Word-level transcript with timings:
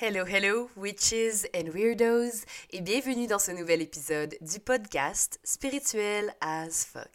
Hello, 0.00 0.24
hello, 0.24 0.70
witches 0.76 1.48
and 1.56 1.70
weirdos, 1.74 2.44
et 2.70 2.80
bienvenue 2.82 3.26
dans 3.26 3.40
ce 3.40 3.50
nouvel 3.50 3.82
épisode 3.82 4.36
du 4.40 4.60
podcast 4.60 5.40
Spirituel 5.42 6.32
as 6.40 6.84
fuck. 6.84 7.10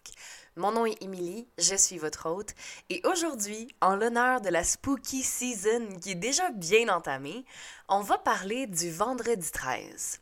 Mon 0.57 0.73
nom 0.73 0.85
est 0.85 1.01
Emily, 1.01 1.47
je 1.57 1.75
suis 1.77 1.97
votre 1.97 2.27
hôte, 2.29 2.54
et 2.89 3.01
aujourd'hui, 3.05 3.69
en 3.79 3.96
l'honneur 3.96 4.41
de 4.41 4.49
la 4.49 4.65
spooky 4.65 5.23
season 5.23 5.96
qui 6.01 6.11
est 6.11 6.15
déjà 6.15 6.51
bien 6.51 6.89
entamée, 6.89 7.46
on 7.88 8.01
va 8.01 8.18
parler 8.18 8.68
du 8.68 8.91
vendredi 8.91 9.50
13. 9.50 10.20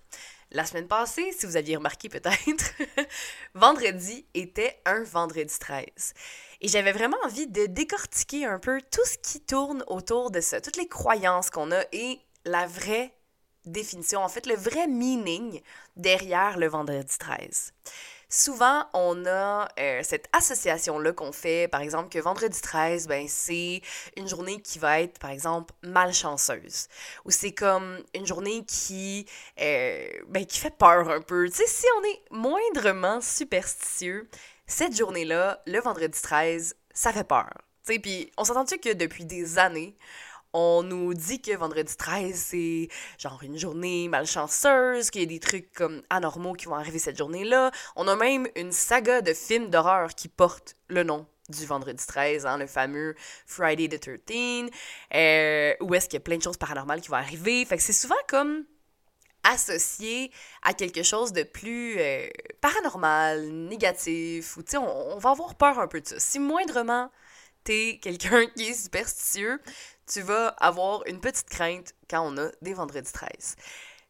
La 0.51 0.63
semaine 0.63 0.87
passée, 0.87 1.31
si 1.31 1.47
vous 1.47 1.57
aviez 1.57 1.77
remarqué 1.77 2.09
peut-être, 2.09 2.75
vendredi 3.55 4.27
était 4.35 4.79
un 4.85 5.01
vendredi 5.01 5.57
13. 5.59 5.87
Et 6.61 6.67
j'avais 6.67 6.91
vraiment 6.91 7.17
envie 7.23 7.47
de 7.47 7.65
décortiquer 7.65 8.45
un 8.45 8.59
peu 8.59 8.79
tout 8.91 9.05
ce 9.05 9.17
qui 9.17 9.41
tourne 9.41 9.83
autour 9.87 10.29
de 10.29 10.41
ça, 10.41 10.61
toutes 10.61 10.77
les 10.77 10.87
croyances 10.87 11.49
qu'on 11.49 11.71
a 11.71 11.81
et 11.91 12.19
la 12.45 12.67
vraie 12.67 13.13
définition, 13.65 14.21
en 14.21 14.29
fait, 14.29 14.45
le 14.45 14.55
vrai 14.55 14.87
meaning 14.87 15.61
derrière 15.95 16.57
le 16.57 16.67
vendredi 16.67 17.17
13. 17.17 17.73
Souvent, 18.33 18.85
on 18.93 19.25
a 19.25 19.67
euh, 19.77 19.99
cette 20.03 20.29
association-là 20.31 21.11
qu'on 21.11 21.33
fait, 21.33 21.67
par 21.67 21.81
exemple, 21.81 22.07
que 22.07 22.17
vendredi 22.17 22.61
13, 22.61 23.07
ben, 23.07 23.27
c'est 23.27 23.81
une 24.15 24.25
journée 24.25 24.61
qui 24.61 24.79
va 24.79 25.01
être, 25.01 25.19
par 25.19 25.31
exemple, 25.31 25.73
malchanceuse. 25.83 26.87
Ou 27.25 27.31
c'est 27.31 27.51
comme 27.51 27.99
une 28.15 28.25
journée 28.25 28.63
qui, 28.65 29.27
euh, 29.59 30.07
ben, 30.29 30.45
qui 30.45 30.59
fait 30.59 30.75
peur 30.75 31.09
un 31.09 31.19
peu. 31.19 31.49
Tu 31.49 31.57
sais, 31.57 31.67
si 31.67 31.85
on 31.99 32.03
est 32.05 32.21
moindrement 32.31 33.19
superstitieux, 33.19 34.29
cette 34.65 34.95
journée-là, 34.95 35.61
le 35.67 35.81
vendredi 35.81 36.19
13, 36.21 36.77
ça 36.93 37.11
fait 37.11 37.25
peur. 37.27 37.51
Tu 37.85 37.93
sais, 37.93 37.99
puis 37.99 38.31
on 38.37 38.45
s'entend-tu 38.45 38.77
que 38.77 38.93
depuis 38.93 39.25
des 39.25 39.59
années, 39.59 39.97
on 40.53 40.83
nous 40.83 41.13
dit 41.13 41.41
que 41.41 41.55
vendredi 41.55 41.95
13, 41.95 42.35
c'est 42.35 42.89
genre 43.17 43.39
une 43.41 43.57
journée 43.57 44.07
malchanceuse, 44.07 45.09
qu'il 45.09 45.21
y 45.21 45.23
a 45.25 45.27
des 45.27 45.39
trucs 45.39 45.71
comme 45.73 46.01
anormaux 46.09 46.53
qui 46.53 46.65
vont 46.65 46.75
arriver 46.75 46.99
cette 46.99 47.17
journée-là. 47.17 47.71
On 47.95 48.07
a 48.07 48.15
même 48.15 48.47
une 48.55 48.71
saga 48.71 49.21
de 49.21 49.33
films 49.33 49.69
d'horreur 49.69 50.13
qui 50.15 50.27
porte 50.27 50.75
le 50.87 51.03
nom 51.03 51.25
du 51.49 51.65
vendredi 51.65 52.05
13, 52.05 52.45
hein, 52.45 52.57
le 52.57 52.67
fameux 52.67 53.15
Friday 53.45 53.87
the 53.87 53.99
13, 53.99 54.69
euh, 55.13 55.73
où 55.81 55.93
est-ce 55.93 56.07
qu'il 56.07 56.17
y 56.17 56.21
a 56.21 56.23
plein 56.23 56.37
de 56.37 56.43
choses 56.43 56.57
paranormales 56.57 57.01
qui 57.01 57.09
vont 57.09 57.15
arriver. 57.15 57.63
Fait 57.65 57.77
que 57.77 57.83
c'est 57.83 57.93
souvent 57.93 58.15
comme 58.27 58.65
associé 59.43 60.31
à 60.61 60.73
quelque 60.73 61.03
chose 61.03 61.33
de 61.33 61.43
plus 61.43 61.95
euh, 61.97 62.27
paranormal, 62.61 63.49
négatif, 63.49 64.55
ou 64.57 64.63
tu 64.63 64.71
sais, 64.71 64.77
on, 64.77 65.15
on, 65.15 65.17
va 65.17 65.31
avoir 65.31 65.55
peur 65.55 65.79
un 65.79 65.87
peu 65.87 65.99
de 65.99 66.07
ça. 66.07 66.19
Si 66.19 66.39
moindrement 66.39 67.09
t'es 67.63 67.99
quelqu'un 68.01 68.45
qui 68.55 68.69
est 68.69 68.73
superstitieux, 68.73 69.59
tu 70.11 70.21
vas 70.21 70.49
avoir 70.59 71.05
une 71.07 71.19
petite 71.19 71.49
crainte 71.49 71.93
quand 72.09 72.21
on 72.21 72.37
a 72.37 72.49
des 72.61 72.73
vendredis 72.73 73.11
13. 73.11 73.55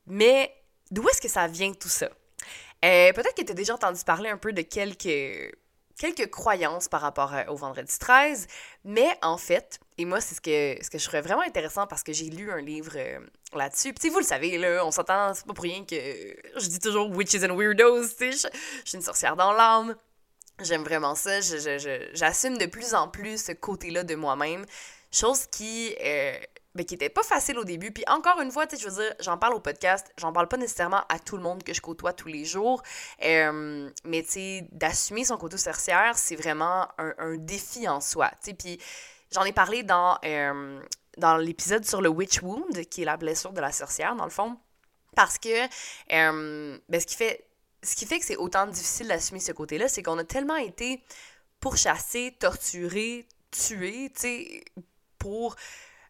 Mais 0.07 0.53
d'où 0.89 1.07
est-ce 1.09 1.21
que 1.21 1.27
ça 1.27 1.47
vient 1.47 1.73
tout 1.73 1.89
ça? 1.89 2.09
Euh, 2.83 3.13
Peut-être 3.13 3.35
que 3.35 3.43
tu 3.43 3.51
as 3.51 3.55
déjà 3.55 3.75
entendu 3.75 4.03
parler 4.03 4.29
un 4.29 4.37
peu 4.37 4.53
de 4.53 4.61
quelques, 4.63 5.55
quelques 5.97 6.31
croyances 6.31 6.87
par 6.87 7.01
rapport 7.01 7.33
au 7.47 7.55
vendredi 7.55 7.97
13, 7.99 8.47
mais 8.83 9.09
en 9.21 9.37
fait, 9.37 9.79
et 9.97 10.05
moi, 10.05 10.19
c'est 10.19 10.33
ce 10.33 10.41
que, 10.41 10.83
ce 10.83 10.89
que 10.89 10.97
je 10.97 11.07
trouve 11.07 11.19
vraiment 11.19 11.43
intéressant 11.43 11.85
parce 11.85 12.01
que 12.01 12.11
j'ai 12.11 12.25
lu 12.25 12.51
un 12.51 12.61
livre 12.61 12.93
euh, 12.95 13.19
là-dessus. 13.53 13.93
Puis, 13.93 14.09
vous 14.09 14.17
le 14.17 14.25
savez, 14.25 14.57
là, 14.57 14.83
on 14.83 14.89
s'entend, 14.89 15.35
c'est 15.35 15.45
pas 15.45 15.53
pour 15.53 15.63
rien 15.63 15.85
que 15.85 15.95
je 15.95 16.67
dis 16.67 16.79
toujours 16.79 17.11
witches 17.11 17.43
and 17.43 17.55
weirdos, 17.55 18.07
tu 18.07 18.33
sais, 18.33 18.49
je 18.83 18.89
suis 18.89 18.97
une 18.97 19.03
sorcière 19.03 19.35
dans 19.35 19.53
l'âme. 19.53 19.95
J'aime 20.63 20.83
vraiment 20.83 21.15
ça. 21.15 21.39
J'assume 21.41 22.57
de 22.57 22.65
plus 22.65 22.93
en 22.93 23.07
plus 23.07 23.43
ce 23.43 23.51
côté-là 23.51 24.03
de 24.03 24.15
moi-même. 24.15 24.65
Chose 25.11 25.45
qui, 25.47 25.95
euh, 26.01 26.37
ben, 26.73 26.85
qui 26.85 26.95
était 26.95 27.09
pas 27.09 27.23
facile 27.23 27.57
au 27.57 27.65
début. 27.65 27.91
Puis 27.91 28.03
encore 28.07 28.39
une 28.39 28.51
fois, 28.51 28.65
tu 28.65 28.77
sais, 28.77 28.81
je 28.81 28.89
veux 28.89 29.03
dire, 29.03 29.13
j'en 29.19 29.37
parle 29.37 29.53
au 29.53 29.59
podcast, 29.59 30.11
j'en 30.17 30.31
parle 30.31 30.47
pas 30.47 30.57
nécessairement 30.57 31.03
à 31.09 31.19
tout 31.19 31.35
le 31.35 31.43
monde 31.43 31.63
que 31.63 31.73
je 31.73 31.81
côtoie 31.81 32.13
tous 32.13 32.29
les 32.29 32.45
jours. 32.45 32.81
Euh, 33.23 33.89
mais 34.05 34.23
tu 34.23 34.31
sais, 34.31 34.67
d'assumer 34.71 35.25
son 35.25 35.37
côté 35.37 35.57
sorcière, 35.57 36.17
c'est 36.17 36.35
vraiment 36.35 36.87
un, 36.97 37.35
défi 37.35 37.87
en 37.89 37.99
soi. 37.99 38.29
Tu 38.41 38.51
sais, 38.51 38.53
puis 38.53 38.79
j'en 39.31 39.43
ai 39.43 39.51
parlé 39.51 39.83
dans, 39.83 40.17
euh, 40.23 40.81
dans 41.17 41.35
l'épisode 41.37 41.85
sur 41.85 42.01
le 42.01 42.09
Witch 42.09 42.41
Wound, 42.41 42.85
qui 42.85 43.01
est 43.01 43.05
la 43.05 43.17
blessure 43.17 43.51
de 43.51 43.61
la 43.61 43.73
sorcière, 43.73 44.15
dans 44.15 44.25
le 44.25 44.31
fond. 44.31 44.57
Parce 45.15 45.37
que, 45.37 45.65
euh, 46.13 46.77
ben, 46.87 47.01
ce 47.01 47.05
qui 47.05 47.15
fait 47.15 47.45
ce 47.83 47.95
qui 47.95 48.05
fait 48.05 48.19
que 48.19 48.25
c'est 48.25 48.37
autant 48.37 48.67
difficile 48.67 49.07
d'assumer 49.07 49.39
ce 49.39 49.51
côté-là, 49.51 49.87
c'est 49.87 50.03
qu'on 50.03 50.17
a 50.19 50.23
tellement 50.23 50.55
été 50.55 51.03
pourchassés, 51.59 52.35
torturés, 52.39 53.27
tués, 53.49 54.11
tu 54.13 54.21
sais, 54.21 54.63
pour 55.21 55.55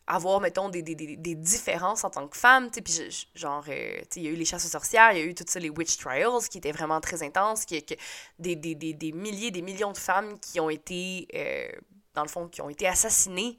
avoir, 0.08 0.42
mettons, 0.42 0.70
des, 0.70 0.82
des, 0.82 0.96
des, 0.96 1.36
différences 1.36 2.04
en 2.04 2.10
tant 2.10 2.28
que 2.28 2.38
femme, 2.38 2.70
puis 2.70 3.26
genre, 3.36 3.64
euh, 3.70 4.02
il 4.16 4.24
y 4.24 4.28
a 4.28 4.32
eu 4.32 4.36
les 4.36 4.46
chasses 4.46 4.66
aux 4.66 4.70
sorcières, 4.70 5.12
il 5.14 5.18
y 5.20 5.22
a 5.22 5.26
eu 5.26 5.36
tout 5.36 5.46
ça, 5.48 5.60
les 5.60 5.70
witch 5.70 5.98
trials, 5.98 6.48
qui 6.50 6.58
étaient 6.58 6.72
vraiment 6.72 7.00
très 7.00 7.24
intenses, 7.24 7.66
qui, 7.66 7.82
que 7.84 7.94
des, 8.40 8.56
des, 8.56 8.76
des, 8.76 8.94
des 8.94 9.12
milliers, 9.12 9.52
des 9.52 9.62
millions 9.62 9.92
de 9.92 9.98
femmes 9.98 10.40
qui 10.40 10.60
ont 10.60 10.70
été, 10.70 11.28
euh, 11.36 11.70
dans 12.14 12.24
le 12.24 12.28
fond, 12.28 12.48
qui 12.48 12.62
ont 12.62 12.70
été 12.70 12.88
assassinées 12.88 13.58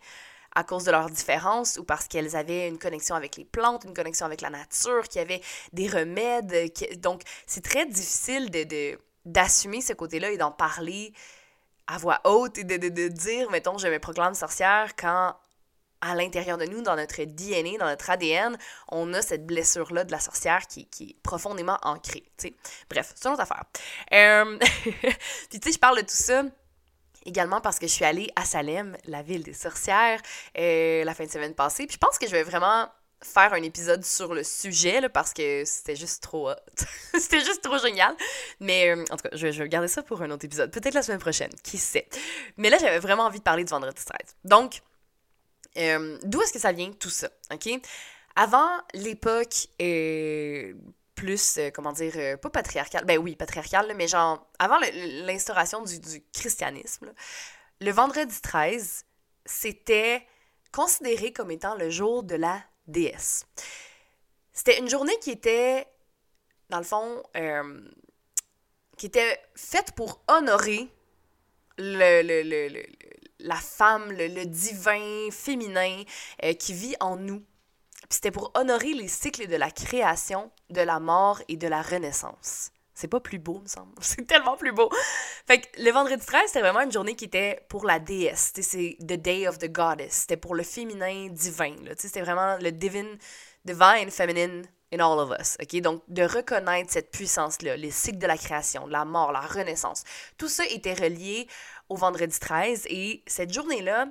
à 0.54 0.64
cause 0.64 0.84
de 0.84 0.90
leurs 0.90 1.08
différences 1.08 1.78
ou 1.78 1.84
parce 1.84 2.06
qu'elles 2.08 2.36
avaient 2.36 2.68
une 2.68 2.78
connexion 2.78 3.14
avec 3.14 3.36
les 3.36 3.44
plantes, 3.44 3.84
une 3.84 3.94
connexion 3.94 4.26
avec 4.26 4.42
la 4.42 4.50
nature, 4.50 5.04
qu'il 5.08 5.20
y 5.20 5.24
avait 5.24 5.40
des 5.72 5.88
remèdes. 5.88 6.72
Qui... 6.74 6.96
Donc, 6.98 7.22
c'est 7.46 7.64
très 7.64 7.86
difficile 7.86 8.50
de, 8.50 8.98
d'assumer 9.24 9.80
ce 9.80 9.94
côté-là 9.94 10.30
et 10.30 10.36
d'en 10.36 10.50
parler 10.50 11.14
à 11.86 11.96
voix 11.96 12.20
haute 12.24 12.58
et 12.58 12.64
de, 12.64 12.76
de, 12.76 12.88
de 12.90 13.08
dire, 13.08 13.50
mettons, 13.50 13.78
je 13.78 13.88
me 13.88 13.98
proclame 13.98 14.34
sorcière 14.34 14.94
quand 14.94 15.34
à 16.02 16.14
l'intérieur 16.14 16.58
de 16.58 16.66
nous, 16.66 16.82
dans 16.82 16.96
notre 16.96 17.22
DNA, 17.22 17.78
dans 17.78 17.86
notre 17.86 18.10
ADN, 18.10 18.58
on 18.88 19.14
a 19.14 19.22
cette 19.22 19.46
blessure-là 19.46 20.04
de 20.04 20.12
la 20.12 20.18
sorcière 20.18 20.66
qui, 20.66 20.88
est 21.00 21.16
profondément 21.22 21.78
ancrée. 21.82 22.24
sais. 22.36 22.52
Bref, 22.90 23.12
c'est 23.14 23.26
une 23.26 23.34
autre 23.34 23.42
affaire. 23.42 23.64
Euh... 24.12 24.58
Puis 25.48 25.60
tu 25.60 25.68
sais, 25.68 25.72
je 25.72 25.78
parle 25.78 25.98
de 25.98 26.02
tout 26.02 26.08
ça 26.10 26.42
également 27.24 27.60
parce 27.60 27.78
que 27.78 27.86
je 27.86 27.92
suis 27.92 28.04
allée 28.04 28.30
à 28.34 28.44
Salem, 28.44 28.96
la 29.04 29.22
ville 29.22 29.44
des 29.44 29.54
sorcières, 29.54 30.20
euh, 30.58 31.04
la 31.04 31.14
fin 31.14 31.24
de 31.24 31.30
semaine 31.30 31.54
passée. 31.54 31.86
Puis 31.86 31.94
je 31.94 31.98
pense 31.98 32.18
que 32.18 32.26
je 32.26 32.32
vais 32.32 32.42
vraiment 32.42 32.88
faire 33.22 33.52
un 33.52 33.62
épisode 33.62 34.04
sur 34.04 34.34
le 34.34 34.42
sujet 34.42 35.00
là, 35.00 35.08
parce 35.08 35.32
que 35.32 35.62
c'était 35.64 35.94
juste 35.94 36.24
trop 36.24 36.50
c'était 37.14 37.38
juste 37.38 37.62
trop 37.62 37.78
génial 37.78 38.16
mais 38.58 38.90
euh, 38.90 39.04
en 39.10 39.16
tout 39.16 39.28
cas 39.28 39.36
je, 39.36 39.52
je, 39.52 39.62
vais 39.62 39.68
garder 39.68 39.86
ça 39.86 40.02
pour 40.02 40.22
un 40.22 40.30
autre 40.32 40.44
épisode 40.44 40.72
peut-être 40.72 40.94
la 40.94 41.02
semaine 41.02 41.20
prochaine 41.20 41.52
qui 41.62 41.78
sait? 41.78 42.08
Mais 42.56 42.68
là 42.68 42.78
j'avais 42.80 42.98
vraiment 42.98 43.22
envie 43.22 43.38
de 43.38 43.44
parler 43.44 43.62
du 43.62 43.70
vendredi 43.70 44.04
13 44.04 44.34
donc 44.44 44.82
euh, 45.78 46.18
d'où 46.24 46.40
est-ce 46.42 46.52
que 46.52 46.58
ça 46.58 46.72
vient 46.72 46.92
tout 46.92 47.10
ça 47.10 47.28
ok? 47.52 47.80
Avant 48.34 48.68
l'époque 48.94 49.68
euh, 49.80 50.74
plus, 51.14 51.58
euh, 51.58 51.70
comment 51.70 51.92
dire, 51.92 52.12
euh, 52.16 52.36
pas 52.36 52.50
patriarcal, 52.50 53.04
ben 53.04 53.18
oui, 53.18 53.36
patriarcal, 53.36 53.92
mais 53.96 54.08
genre, 54.08 54.46
avant 54.58 54.78
l'instauration 55.24 55.82
du, 55.82 56.00
du, 56.00 56.22
christianisme, 56.32 57.12
le 57.80 57.90
vendredi 57.90 58.40
13, 58.40 59.04
c'était 59.44 60.26
considéré 60.72 61.32
comme 61.32 61.50
étant 61.50 61.74
le 61.74 61.90
jour 61.90 62.22
de 62.22 62.36
la 62.36 62.62
déesse. 62.86 63.46
C'était 64.52 64.78
une 64.78 64.88
journée 64.88 65.18
qui 65.20 65.30
était, 65.30 65.86
dans 66.70 66.78
le 66.78 66.84
fond, 66.84 67.22
qui 68.96 69.06
était 69.06 69.38
faite 69.54 69.92
pour 69.92 70.22
honorer 70.28 70.88
le, 71.78 72.22
le, 72.22 72.68
le, 72.68 72.82
la 73.42 73.56
femme, 73.56 74.12
le, 74.12 74.44
divin 74.44 75.30
féminin 75.30 76.02
qui 76.58 76.72
vit 76.72 76.96
en 77.00 77.16
nous 77.16 77.42
c'était 78.12 78.30
pour 78.30 78.50
honorer 78.54 78.92
les 78.92 79.08
cycles 79.08 79.46
de 79.46 79.56
la 79.56 79.70
création, 79.70 80.50
de 80.70 80.82
la 80.82 81.00
mort 81.00 81.40
et 81.48 81.56
de 81.56 81.66
la 81.66 81.80
renaissance. 81.80 82.70
C'est 82.94 83.08
pas 83.08 83.20
plus 83.20 83.38
beau, 83.38 83.60
me 83.60 83.66
semble. 83.66 83.92
C'est 84.00 84.26
tellement 84.26 84.56
plus 84.56 84.72
beau. 84.72 84.90
Fait 85.46 85.60
que 85.60 85.82
le 85.82 85.90
vendredi 85.90 86.24
13, 86.24 86.42
c'était 86.46 86.60
vraiment 86.60 86.82
une 86.82 86.92
journée 86.92 87.16
qui 87.16 87.24
était 87.24 87.64
pour 87.68 87.86
la 87.86 87.98
déesse. 87.98 88.52
C'est 88.60 88.96
the 89.00 89.14
day 89.14 89.48
of 89.48 89.58
the 89.58 89.70
goddess. 89.70 90.12
C'était 90.12 90.36
pour 90.36 90.54
le 90.54 90.62
féminin 90.62 91.28
divin. 91.30 91.74
C'était 91.96 92.20
vraiment 92.20 92.58
le 92.58 92.70
divine, 92.70 93.16
divine 93.64 94.10
feminine 94.10 94.66
in 94.92 95.00
all 95.00 95.18
of 95.18 95.30
us. 95.30 95.56
OK? 95.60 95.80
Donc, 95.80 96.02
de 96.08 96.22
reconnaître 96.22 96.92
cette 96.92 97.10
puissance-là, 97.10 97.76
les 97.76 97.90
cycles 97.90 98.18
de 98.18 98.26
la 98.26 98.36
création, 98.36 98.86
la 98.86 99.04
mort, 99.04 99.32
la 99.32 99.40
renaissance. 99.40 100.04
Tout 100.36 100.48
ça 100.48 100.64
était 100.66 100.94
relié 100.94 101.48
au 101.88 101.96
vendredi 101.96 102.38
13 102.38 102.86
et 102.88 103.22
cette 103.26 103.52
journée-là, 103.52 104.08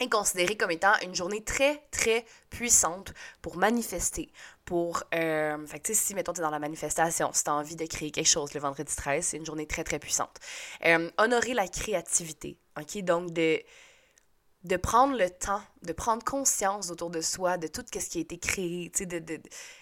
est 0.00 0.08
considérée 0.08 0.56
comme 0.56 0.70
étant 0.70 0.92
une 1.02 1.14
journée 1.14 1.44
très, 1.44 1.82
très 1.90 2.24
puissante 2.48 3.12
pour 3.42 3.56
manifester, 3.56 4.32
pour... 4.64 5.04
Euh, 5.14 5.66
fait 5.66 5.80
que, 5.80 5.94
si, 5.94 6.14
mettons, 6.14 6.32
tu 6.32 6.40
es 6.40 6.42
dans 6.42 6.50
la 6.50 6.58
manifestation, 6.58 7.30
si 7.32 7.44
tu 7.44 7.50
as 7.50 7.54
envie 7.54 7.76
de 7.76 7.84
créer 7.86 8.10
quelque 8.10 8.26
chose 8.26 8.54
le 8.54 8.60
vendredi 8.60 8.94
13, 8.94 9.24
c'est 9.24 9.36
une 9.36 9.46
journée 9.46 9.66
très, 9.66 9.84
très 9.84 9.98
puissante. 9.98 10.38
Euh, 10.86 11.10
honorer 11.18 11.54
la 11.54 11.68
créativité, 11.68 12.58
OK? 12.78 13.02
Donc, 13.02 13.32
de 13.32 13.60
de 14.64 14.76
prendre 14.76 15.16
le 15.16 15.30
temps, 15.30 15.62
de 15.82 15.92
prendre 15.92 16.22
conscience 16.22 16.90
autour 16.90 17.08
de 17.10 17.22
soi, 17.22 17.56
de 17.56 17.66
tout 17.66 17.82
ce 17.92 18.08
qui 18.08 18.18
a 18.18 18.20
été 18.20 18.38
créé, 18.38 18.90
de, 18.90 19.04
de, 19.04 19.18
de 19.18 19.40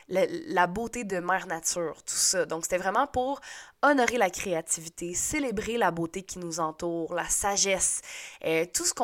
la, 0.08 0.24
la, 0.46 0.66
beauté 0.68 1.02
de 1.02 1.18
Mère 1.18 1.48
Nature, 1.48 1.96
tout 2.04 2.14
ça. 2.14 2.46
Donc, 2.46 2.64
c'était 2.64 2.78
vraiment 2.78 3.08
pour 3.08 3.40
honorer 3.82 4.18
la 4.18 4.30
créativité, 4.30 5.14
célébrer 5.14 5.78
la 5.78 5.90
beauté 5.90 6.22
qui 6.22 6.38
nous 6.38 6.60
entoure, 6.60 7.12
la 7.14 7.28
sagesse, 7.28 8.02
euh, 8.44 8.66
tout 8.72 8.84
ce 8.84 8.94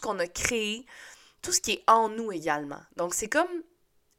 qu'on 0.00 0.18
a 0.18 0.26
créé, 0.26 0.84
tout 1.40 1.52
ce 1.52 1.60
qui 1.60 1.72
est 1.72 1.84
en 1.86 2.10
nous 2.10 2.30
également. 2.30 2.80
Donc, 2.96 3.14
c'est 3.14 3.28
comme 3.28 3.48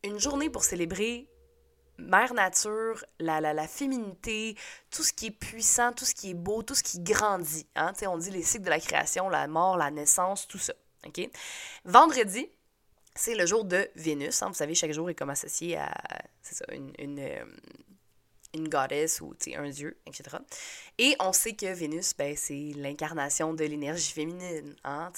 une 0.04 0.20
journée 0.20 0.50
pour 0.50 0.64
célébrer 0.64 1.31
Mère 2.02 2.34
Nature, 2.34 3.06
la, 3.20 3.42
la, 3.42 3.54
la, 3.54 3.68
féminité, 3.68 4.56
tout 4.90 5.04
ce 5.04 5.14
qui 5.14 5.28
est 5.28 5.32
puissant, 5.32 5.92
tout 5.94 6.06
ce 6.06 6.14
qui 6.14 6.32
est 6.32 6.36
beau, 6.36 6.64
tout 6.64 6.76
ce 6.76 6.84
qui 6.84 7.00
grandit. 7.00 7.68
Hein? 7.76 7.94
On 8.08 8.18
dit 8.18 8.32
les 8.32 8.44
cycles 8.44 8.66
de 8.66 8.70
la 8.70 8.80
création, 8.80 9.30
la 9.30 9.48
mort, 9.48 9.78
la 9.78 9.92
naissance, 9.92 10.48
tout 10.48 10.58
ça. 10.58 10.74
OK? 11.06 11.30
Vendredi, 11.86 12.50
c'est 13.16 13.36
le 13.36 13.46
jour 13.46 13.66
de 13.66 13.90
Vénus. 13.96 14.42
Hein? 14.42 14.48
Vous 14.48 14.54
savez, 14.54 14.76
chaque 14.76 14.92
jour 14.92 15.10
est 15.10 15.16
comme 15.16 15.30
associé 15.30 15.78
à 15.78 15.94
une, 16.72 17.20
euh, 17.20 17.46
une 18.54 18.68
goddess 18.68 19.22
ou 19.22 19.34
un 19.56 19.70
dieu, 19.70 19.98
etc. 20.06 20.38
Et 20.98 21.16
on 21.20 21.34
sait 21.34 21.54
que 21.54 21.74
Vénus, 21.74 22.14
ben, 22.18 22.36
c'est 22.36 22.72
l'incarnation 22.76 23.54
de 23.54 23.64
l'énergie 23.64 24.12
féminine. 24.12 24.76
Hein? 24.84 25.12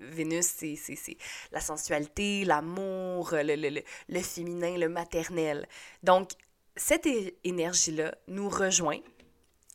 Vénus, 0.00 0.46
c'est 0.46 1.16
la 1.52 1.60
sensualité, 1.60 2.44
l'amour, 2.44 3.30
le, 3.32 3.56
le, 3.56 3.82
le, 4.08 4.20
féminin, 4.20 4.76
le 4.76 4.88
maternel. 4.88 5.66
Donc, 6.02 6.30
cette 6.76 7.08
énergie-là 7.44 8.14
nous 8.28 8.48
rejoint. 8.48 8.98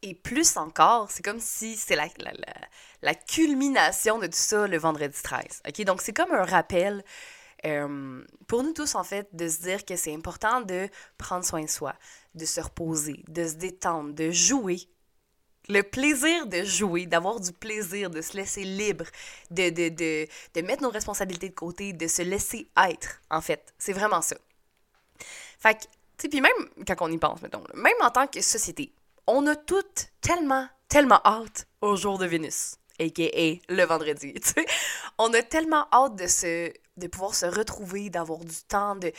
Et 0.02 0.14
plus 0.14 0.58
encore, 0.58 1.10
c'est 1.10 1.24
comme 1.24 1.40
si 1.40 1.76
c'est 1.76 1.96
la, 1.96 2.08
la, 2.20 2.32
la, 2.34 2.54
la, 3.02 3.16
culmination 3.16 4.20
de 4.20 4.28
tout 4.28 4.34
ça 4.34 4.68
le 4.68 4.78
vendredi 4.78 5.18
13. 5.24 5.64
OK? 5.68 5.82
Donc, 5.86 6.02
c'est 6.02 6.14
comme 6.14 6.32
un 6.32 6.44
rappel 6.44 7.04
euh, 7.66 8.24
pour 8.48 8.64
nous 8.64 8.74
tous, 8.74 8.96
en 8.96 9.04
fait, 9.04 9.28
de 9.34 9.48
se 9.48 9.62
dire 9.62 9.86
que 9.86 9.96
c'est 9.96 10.14
important 10.14 10.62
de 10.62 10.90
prendre 11.18 11.46
soin 11.46 11.64
de 11.64 11.70
soi, 11.70 11.96
de 12.36 12.46
se 12.46 12.62
reposer, 12.62 13.24
de 13.28 13.48
se 13.48 13.56
détendre, 13.56 14.14
de 14.14 14.32
jouer. 14.32 14.80
Le 15.68 15.82
plaisir 15.82 16.46
de 16.46 16.64
jouer, 16.64 17.08
d'avoir 17.08 17.40
du 17.40 17.52
plaisir, 17.52 18.12
de 18.12 18.22
se 18.22 18.38
laisser 18.38 18.64
libre, 18.64 19.06
de, 19.50 19.70
de, 19.72 19.90
de, 19.90 20.28
de 20.54 20.62
mettre 20.62 20.84
nos 20.84 20.92
responsabilités 20.92 21.50
de 21.50 21.56
côté, 21.56 21.92
de 21.92 22.08
se 22.08 22.22
laisser 22.22 22.70
être, 22.78 23.20
en 23.32 23.42
fait. 23.42 23.74
C'est 23.80 23.94
vraiment 23.94 24.22
ça. 24.22 24.36
Fait 25.58 25.74
que, 25.74 25.82
tu 25.82 25.88
sais, 26.20 26.30
puis 26.30 26.42
même 26.42 26.86
quand 26.86 26.96
on 27.00 27.12
y 27.12 27.18
pense, 27.18 27.42
mettons, 27.42 27.64
même 27.74 27.96
en 28.02 28.12
tant 28.12 28.28
que 28.28 28.42
société, 28.42 28.94
on 29.26 29.48
a 29.48 29.56
toutes 29.56 30.10
tellement, 30.22 30.68
tellement 30.88 31.22
hâte 31.26 31.68
au 31.82 31.96
jour 31.96 32.20
de 32.20 32.28
Vénus, 32.28 32.76
a.k.a. 33.00 33.74
le 33.74 33.84
vendredi, 33.86 34.34
tu 34.36 34.50
sais. 34.50 34.66
On 35.18 35.34
a 35.34 35.42
tellement 35.42 35.88
hâte 35.92 36.16
de 36.16 36.28
se 36.28 36.72
de 36.98 37.08
pouvoir 37.08 37.36
se 37.36 37.46
retrouver, 37.46 38.10
d'avoir 38.10 38.40
du 38.40 38.56
temps, 38.68 38.96
de 38.96 39.12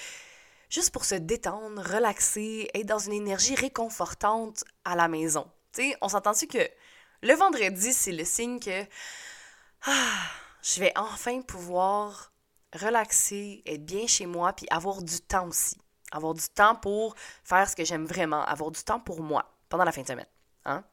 juste 0.69 0.90
pour 0.90 1.05
se 1.05 1.14
détendre, 1.14 1.82
relaxer, 1.82 2.69
être 2.75 2.87
dans 2.87 2.99
une 2.99 3.12
énergie 3.12 3.55
réconfortante 3.55 4.64
à 4.84 4.96
la 4.96 5.08
maison. 5.08 5.50
Tu 5.73 5.90
sais, 5.90 5.96
on 6.00 6.08
s'entend-tu 6.08 6.46
que 6.46 6.69
le 7.23 7.34
vendredi, 7.34 7.93
c'est 7.93 8.12
le 8.12 8.25
signe 8.25 8.61
que 8.61 8.84
ah, 9.87 10.23
je 10.62 10.81
vais 10.81 10.93
enfin 10.96 11.40
pouvoir 11.43 12.32
relaxer, 12.73 13.62
être 13.67 13.84
bien 13.84 14.06
chez 14.06 14.26
moi, 14.26 14.52
puis 14.52 14.67
avoir 14.70 15.02
du 15.02 15.20
temps 15.20 15.49
aussi. 15.49 15.76
Avoir 16.12 16.34
du 16.34 16.49
temps 16.49 16.76
pour 16.76 17.14
faire 17.44 17.69
ce 17.69 17.75
que 17.75 17.84
j'aime 17.84 18.05
vraiment, 18.05 18.44
avoir 18.44 18.70
du 18.70 18.82
temps 18.82 19.00
pour 19.00 19.20
moi 19.20 19.52
pendant 19.69 19.84
la 19.84 19.93
fin 19.93 20.02
de 20.02 20.06
semaine. 20.06 20.26
Hein? 20.64 20.84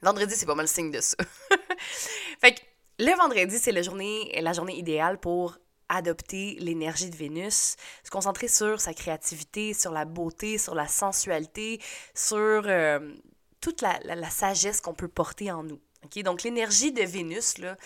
Vendredi, 0.00 0.34
c'est 0.34 0.46
pas 0.46 0.54
mal 0.54 0.64
le 0.64 0.70
signe 0.70 0.90
de 0.90 1.00
ça. 1.00 1.16
fait 2.40 2.54
que 2.54 2.60
le 2.98 3.16
vendredi, 3.16 3.58
c'est 3.58 3.72
la 3.72 3.82
journée, 3.82 4.38
la 4.40 4.52
journée 4.52 4.76
idéale 4.78 5.18
pour 5.18 5.58
adopter 5.88 6.56
l'énergie 6.60 7.10
de 7.10 7.16
Vénus, 7.16 7.76
se 8.04 8.10
concentrer 8.10 8.48
sur 8.48 8.80
sa 8.80 8.94
créativité, 8.94 9.74
sur 9.74 9.92
la 9.92 10.04
beauté, 10.04 10.58
sur 10.58 10.74
la 10.74 10.88
sensualité, 10.88 11.80
sur 12.14 12.36
euh, 12.38 13.14
toute 13.60 13.82
la, 13.82 13.98
la, 14.04 14.30
sagesse 14.30 14.80
qu'on 14.80 14.94
peut 14.94 15.08
porter 15.08 15.50
en 15.50 15.62
nous. 15.62 15.80
Okay? 16.04 16.22
Donc 16.22 16.42
l'énergie 16.42 16.92
de 16.92 17.02
Vénus, 17.02 17.58
là, 17.58 17.76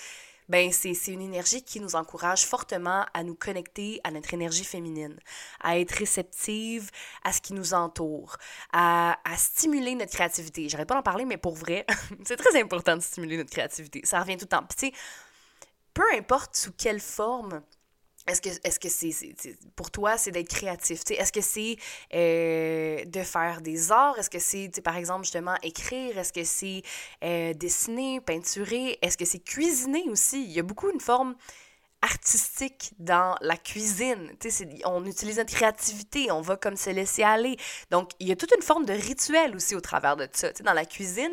ben 0.49 0.70
c'est 0.72 0.93
une 1.06 1.22
énergie 1.22 1.62
qui 1.62 1.81
nous 1.81 1.94
encourage 1.94 2.44
fortement 2.44 3.06
à 3.14 3.22
nous 3.22 3.34
connecter 3.34 4.00
à 4.05 4.10
notre 4.10 4.34
énergie 4.34 4.64
féminine, 4.64 5.19
à 5.60 5.78
être 5.78 5.93
réceptive 5.93 6.90
à 7.25 7.32
ce 7.32 7.40
qui 7.40 7.55
nous 7.55 7.75
entoure, 7.75 8.37
à, 8.72 9.19
à 9.25 9.37
stimuler 9.37 9.94
notre 9.94 10.12
créativité. 10.12 10.69
J'arrête 10.69 10.88
pas 10.88 10.94
d'en 10.94 11.02
parler, 11.02 11.25
mais 11.25 11.38
pour 11.38 11.55
vrai, 11.55 11.87
c'est 12.25 12.37
très 12.37 12.60
important 12.60 12.96
de 12.96 13.02
stimuler 13.02 13.37
notre 13.37 13.50
créativité. 13.50 14.02
Ça 14.05 14.20
revient 14.20 14.37
tout 14.37 14.44
le 14.44 14.48
temps. 14.48 14.64
Puis 14.76 14.93
peu 15.94 16.05
importe 16.14 16.56
sous 16.56 16.72
quelle 16.72 17.00
forme 17.00 17.62
est-ce 18.26 18.40
que 18.40 18.48
est-ce 18.48 18.78
que 18.78 18.88
c'est 18.88 19.34
pour 19.74 19.90
toi 19.90 20.16
c'est 20.16 20.30
d'être 20.30 20.48
créatif? 20.48 21.02
Est-ce 21.10 21.32
que 21.32 21.40
c'est 21.40 21.76
euh, 22.14 23.04
de 23.04 23.22
faire 23.22 23.60
des 23.60 23.90
arts? 23.90 24.19
Est-ce 24.19 24.30
que 24.30 24.38
c'est 24.38 24.70
par 24.82 24.96
exemple 24.96 25.24
justement 25.24 25.56
écrire? 25.62 26.19
Est-ce 26.19 26.32
que 26.32 26.44
c'est 26.44 26.82
euh, 27.24 27.52
dessiner 27.54 28.20
peinturer? 28.20 28.98
Est-ce 29.02 29.16
que 29.16 29.24
c'est 29.24 29.40
cuisiner 29.40 30.04
aussi? 30.08 30.44
Il 30.44 30.52
y 30.52 30.60
a 30.60 30.62
beaucoup 30.62 30.90
une 30.90 31.00
forme 31.00 31.34
artistique 32.02 32.92
dans 32.98 33.36
la 33.40 33.56
cuisine. 33.56 34.32
On 34.84 35.04
utilise 35.06 35.38
notre 35.38 35.54
créativité, 35.54 36.30
on 36.32 36.40
va 36.40 36.56
comme 36.56 36.76
se 36.76 36.90
laisser 36.90 37.22
aller. 37.22 37.56
Donc, 37.90 38.10
il 38.19 38.28
y 38.28 38.32
a 38.32 38.36
toute 38.36 38.52
une 38.54 38.62
forme 38.62 38.84
de 38.84 38.92
rituel 38.92 39.54
aussi 39.54 39.76
au 39.76 39.80
travers 39.80 40.16
de 40.16 40.28
ça. 40.32 40.52
dans 40.64 40.72
la 40.72 40.84
cuisine, 40.84 41.32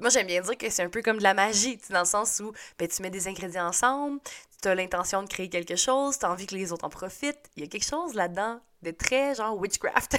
moi, 0.00 0.08
j'aime 0.08 0.26
bien 0.26 0.40
dire 0.40 0.56
que 0.56 0.70
c'est 0.70 0.82
un 0.82 0.88
peu 0.88 1.02
comme 1.02 1.18
de 1.18 1.22
la 1.22 1.34
magie, 1.34 1.78
dans 1.90 2.00
le 2.00 2.06
sens 2.06 2.40
où 2.40 2.52
ben, 2.78 2.88
tu 2.88 3.02
mets 3.02 3.10
des 3.10 3.28
ingrédients 3.28 3.66
ensemble, 3.66 4.18
tu 4.60 4.68
as 4.68 4.74
l'intention 4.74 5.22
de 5.22 5.28
créer 5.28 5.48
quelque 5.48 5.76
chose, 5.76 6.18
tu 6.18 6.26
as 6.26 6.30
envie 6.30 6.46
que 6.46 6.54
les 6.54 6.72
autres 6.72 6.84
en 6.84 6.90
profitent. 6.90 7.50
Il 7.56 7.62
y 7.62 7.66
a 7.66 7.68
quelque 7.68 7.86
chose 7.86 8.14
là-dedans 8.14 8.60
de 8.82 8.90
très 8.90 9.34
genre 9.34 9.56
witchcraft. 9.56 10.16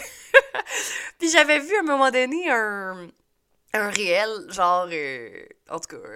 Puis 1.19 1.29
j'avais 1.29 1.59
vu 1.59 1.75
à 1.75 1.79
un 1.79 1.83
moment 1.83 2.11
donné 2.11 2.49
un, 2.49 3.07
un 3.73 3.89
réel, 3.89 4.29
genre, 4.49 4.87
euh, 4.91 5.45
en 5.69 5.79
tout 5.79 5.97
cas, 5.97 6.07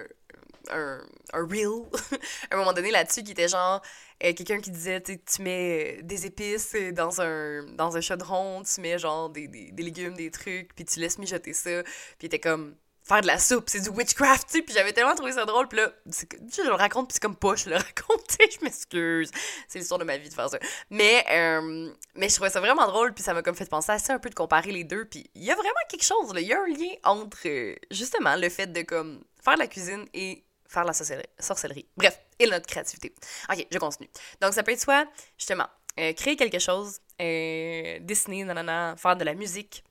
un, 0.70 1.00
un 1.32 1.46
reel, 1.46 1.84
à 2.50 2.54
un 2.54 2.58
moment 2.58 2.72
donné 2.72 2.90
là-dessus, 2.90 3.22
qui 3.22 3.32
était 3.32 3.48
genre 3.48 3.82
euh, 4.24 4.32
quelqu'un 4.32 4.60
qui 4.60 4.70
disait, 4.70 5.00
tu 5.00 5.42
mets 5.42 6.00
des 6.02 6.26
épices 6.26 6.74
dans 6.92 7.20
un, 7.20 7.64
dans 7.74 7.96
un 7.96 8.00
chaudron, 8.00 8.62
tu 8.62 8.80
mets 8.80 8.98
genre 8.98 9.30
des, 9.30 9.48
des, 9.48 9.70
des 9.70 9.82
légumes, 9.82 10.14
des 10.14 10.30
trucs, 10.30 10.74
puis 10.74 10.84
tu 10.84 11.00
laisses 11.00 11.18
mijoter 11.18 11.52
ça. 11.52 11.82
Puis 12.18 12.26
était 12.26 12.38
comme 12.38 12.74
faire 13.06 13.20
de 13.20 13.28
la 13.28 13.38
soupe, 13.38 13.68
c'est 13.68 13.80
du 13.80 13.88
witchcraft, 13.90 14.48
tu 14.48 14.58
sais, 14.58 14.62
puis 14.62 14.74
j'avais 14.74 14.92
tellement 14.92 15.14
trouvé 15.14 15.30
ça 15.30 15.44
drôle, 15.44 15.68
puis 15.68 15.78
là, 15.78 15.92
je 16.06 16.62
le 16.62 16.72
raconte, 16.72 17.08
puis 17.08 17.14
c'est 17.14 17.22
comme 17.22 17.36
pas, 17.36 17.54
je 17.54 17.70
le 17.70 17.76
raconte, 17.76 18.36
je 18.38 18.64
m'excuse, 18.64 19.30
c'est 19.68 19.78
l'histoire 19.78 20.00
de 20.00 20.04
ma 20.04 20.16
vie 20.16 20.28
de 20.28 20.34
faire 20.34 20.50
ça. 20.50 20.58
Mais, 20.90 21.24
euh, 21.30 21.92
mais 22.16 22.28
je 22.28 22.34
trouvais 22.34 22.50
ça 22.50 22.58
vraiment 22.58 22.86
drôle, 22.88 23.14
puis 23.14 23.22
ça 23.22 23.32
m'a 23.32 23.42
comme 23.42 23.54
fait 23.54 23.70
penser 23.70 23.92
à 23.92 24.00
ça 24.00 24.14
un 24.14 24.18
peu 24.18 24.28
de 24.28 24.34
comparer 24.34 24.72
les 24.72 24.82
deux, 24.82 25.04
puis 25.04 25.30
il 25.36 25.44
y 25.44 25.52
a 25.52 25.54
vraiment 25.54 25.74
quelque 25.88 26.02
chose, 26.02 26.32
il 26.34 26.40
y 26.42 26.52
a 26.52 26.60
un 26.60 26.66
lien 26.66 26.94
entre, 27.04 27.38
euh, 27.46 27.76
justement, 27.92 28.34
le 28.34 28.48
fait 28.48 28.66
de, 28.66 28.82
comme, 28.82 29.22
faire 29.40 29.54
de 29.54 29.60
la 29.60 29.68
cuisine 29.68 30.04
et 30.12 30.44
faire 30.68 30.84
la 30.84 30.92
sorcellerie. 30.92 31.86
Bref, 31.96 32.18
et 32.40 32.48
notre 32.48 32.66
créativité. 32.66 33.14
Ok, 33.48 33.68
je 33.70 33.78
continue. 33.78 34.10
Donc, 34.40 34.52
ça 34.52 34.64
peut 34.64 34.72
être 34.72 34.80
soit, 34.80 35.06
justement, 35.38 35.68
euh, 36.00 36.12
créer 36.12 36.34
quelque 36.34 36.58
chose, 36.58 36.98
dessiner, 37.20 38.42
nanana, 38.42 38.96
faire 38.98 39.14
de 39.16 39.22
la 39.22 39.34
musique, 39.34 39.84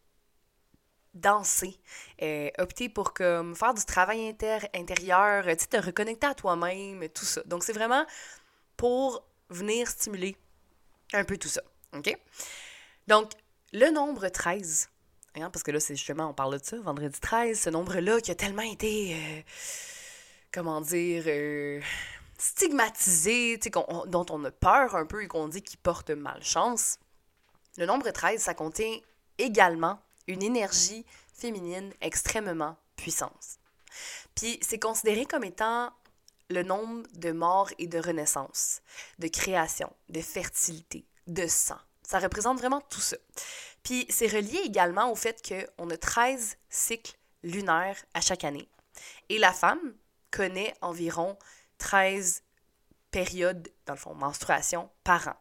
danser, 1.15 1.79
euh, 2.22 2.50
opter 2.60 2.89
pour 2.89 3.13
comme 3.13 3.55
faire 3.55 3.74
du 3.74 3.84
travail 3.86 4.27
inter 4.27 4.60
intérieur, 4.75 5.45
tu 5.57 5.67
te 5.67 5.77
reconnecter 5.77 6.27
à 6.27 6.36
toi-même, 6.36 7.07
tout 7.10 7.25
ça. 7.25 7.41
Donc 7.45 7.63
c'est 7.63 7.74
vraiment 7.74 8.05
pour 8.77 9.25
venir 9.50 9.88
stimuler 9.88 10.36
un 11.13 11.24
peu 11.24 11.38
tout 11.38 11.48
ça, 11.48 11.62
OK? 11.93 12.15
Donc 13.07 13.31
le 13.72 13.89
nombre 13.91 14.27
13, 14.27 14.89
hein, 15.36 15.50
parce 15.50 15.63
que 15.63 15.72
là 15.72 15.79
c'est 15.79 15.95
justement, 15.95 16.29
on 16.29 16.34
parle 16.34 16.60
de 16.60 16.63
ça, 16.63 16.77
vendredi 16.77 17.19
13, 17.19 17.60
ce 17.60 17.69
nombre-là 17.69 18.19
qui 18.19 18.31
a 18.31 18.36
tellement 18.36 18.62
été, 18.62 19.15
euh, 19.15 19.41
comment 20.51 20.81
dire, 20.81 21.24
euh, 21.27 21.79
stigmatisé, 22.38 23.57
dont 24.07 24.25
on 24.29 24.43
a 24.43 24.51
peur 24.51 24.95
un 24.95 25.05
peu 25.05 25.24
et 25.24 25.27
qu'on 25.27 25.48
dit 25.48 25.62
qu'il 25.62 25.79
porte 25.79 26.10
malchance. 26.10 27.00
Le 27.77 27.86
nombre 27.86 28.10
13, 28.10 28.41
ça 28.41 28.53
contient 28.53 28.98
également 29.38 30.00
une 30.27 30.44
énergie 30.44 31.05
féminine 31.34 31.94
extrêmement 32.01 32.77
puissante. 32.96 33.60
Puis 34.36 34.60
c'est 34.62 34.79
considéré 34.79 35.25
comme 35.25 35.44
étant 35.44 35.91
le 36.50 36.63
nombre 36.63 37.03
de 37.13 37.32
morts 37.32 37.72
et 37.79 37.88
de 37.88 38.00
renaissances, 38.00 38.82
de 39.20 39.27
création, 39.27 39.91
de 40.10 40.22
fertilité, 40.22 41.05
de 41.27 41.48
sang. 41.48 41.79
Ça 42.03 42.20
représente 42.20 42.60
vraiment 42.60 42.82
tout 42.82 43.01
ça. 43.01 43.17
Puis 43.84 44.05
c'est 44.10 44.27
relié 44.27 44.60
également 44.63 45.12
au 45.12 45.15
fait 45.15 45.41
qu'on 45.48 45.89
a 45.89 45.98
13 45.98 46.58
cycles 46.70 47.17
lunaires 47.44 47.98
à 48.13 48.22
chaque 48.22 48.44
année. 48.44 48.70
Et 49.29 49.39
la 49.39 49.53
femme 49.53 49.96
connaît 50.32 50.74
environ 50.82 51.38
13 51.79 52.44
périodes, 53.12 53.70
dans 53.86 53.94
le 53.94 54.00
fond, 54.00 54.13
menstruation 54.13 54.89
par 55.03 55.29
an. 55.29 55.36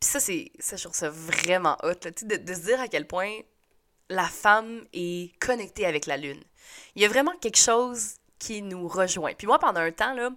Puis 0.00 0.10
ça, 0.10 0.20
c'est, 0.20 0.50
ça, 0.58 0.76
je 0.76 0.82
trouve 0.84 0.96
ça 0.96 1.10
vraiment 1.10 1.76
hot, 1.84 1.94
de, 2.22 2.36
de 2.36 2.54
se 2.54 2.60
dire 2.60 2.80
à 2.80 2.88
quel 2.88 3.06
point 3.06 3.38
la 4.10 4.24
femme 4.24 4.84
est 4.92 5.32
connectée 5.38 5.86
avec 5.86 6.06
la 6.06 6.16
lune. 6.16 6.42
Il 6.94 7.02
y 7.02 7.04
a 7.04 7.08
vraiment 7.08 7.32
quelque 7.40 7.58
chose 7.58 8.16
qui 8.38 8.60
nous 8.60 8.88
rejoint. 8.88 9.32
Puis 9.34 9.46
moi, 9.46 9.58
pendant 9.58 9.80
un 9.80 9.92
temps, 9.92 10.12
là, 10.14 10.30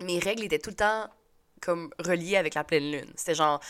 mes 0.00 0.18
règles 0.18 0.44
étaient 0.44 0.58
tout 0.58 0.70
le 0.70 0.76
temps 0.76 1.08
comme 1.60 1.90
reliées 1.98 2.36
avec 2.36 2.54
la 2.54 2.64
pleine 2.64 2.90
lune. 2.90 3.12
C'était 3.16 3.34
genre 3.34 3.60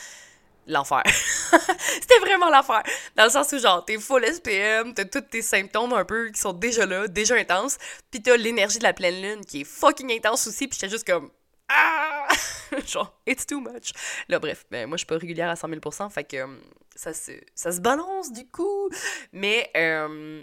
l'enfer. 0.67 1.03
C'était 1.79 2.19
vraiment 2.21 2.51
l'enfer. 2.51 2.83
Dans 3.17 3.25
le 3.25 3.31
sens 3.31 3.53
où, 3.53 3.59
genre, 3.59 3.85
t'es 3.85 3.99
full 3.99 4.25
SPM, 4.25 4.95
t'as 4.95 5.05
tous 5.05 5.21
tes 5.23 5.43
symptômes 5.43 5.93
un 5.93 6.05
peu 6.05 6.29
qui 6.31 6.41
sont 6.41 6.53
déjà 6.53 6.87
là, 6.87 7.09
déjà 7.09 7.35
intenses, 7.37 7.79
puis 8.11 8.23
t'as 8.23 8.37
l'énergie 8.37 8.79
de 8.79 8.85
la 8.85 8.93
pleine 8.93 9.21
lune 9.21 9.45
qui 9.45 9.63
est 9.63 9.65
fucking 9.65 10.13
intense 10.13 10.47
aussi, 10.47 10.69
puis 10.69 10.79
j'étais 10.79 10.91
juste 10.91 11.07
comme... 11.07 11.31
Ah! 11.69 12.29
genre, 12.87 13.21
it's 13.27 13.47
too 13.47 13.61
much. 13.61 13.93
Là, 14.29 14.39
bref, 14.39 14.67
ben, 14.71 14.87
moi, 14.87 14.97
je 14.97 15.01
suis 15.01 15.07
pas 15.07 15.19
régulière 15.19 15.51
à 15.51 15.57
100 15.57 15.69
000 15.69 15.81
fait 16.11 16.25
que 16.25 16.37
euh, 16.37 16.57
ça, 16.95 17.15
se, 17.15 17.33
ça 17.55 17.73
se 17.73 17.81
balance 17.81 18.33
du 18.33 18.47
coup. 18.49 18.91
Mais, 19.33 19.71
euh, 19.77 20.43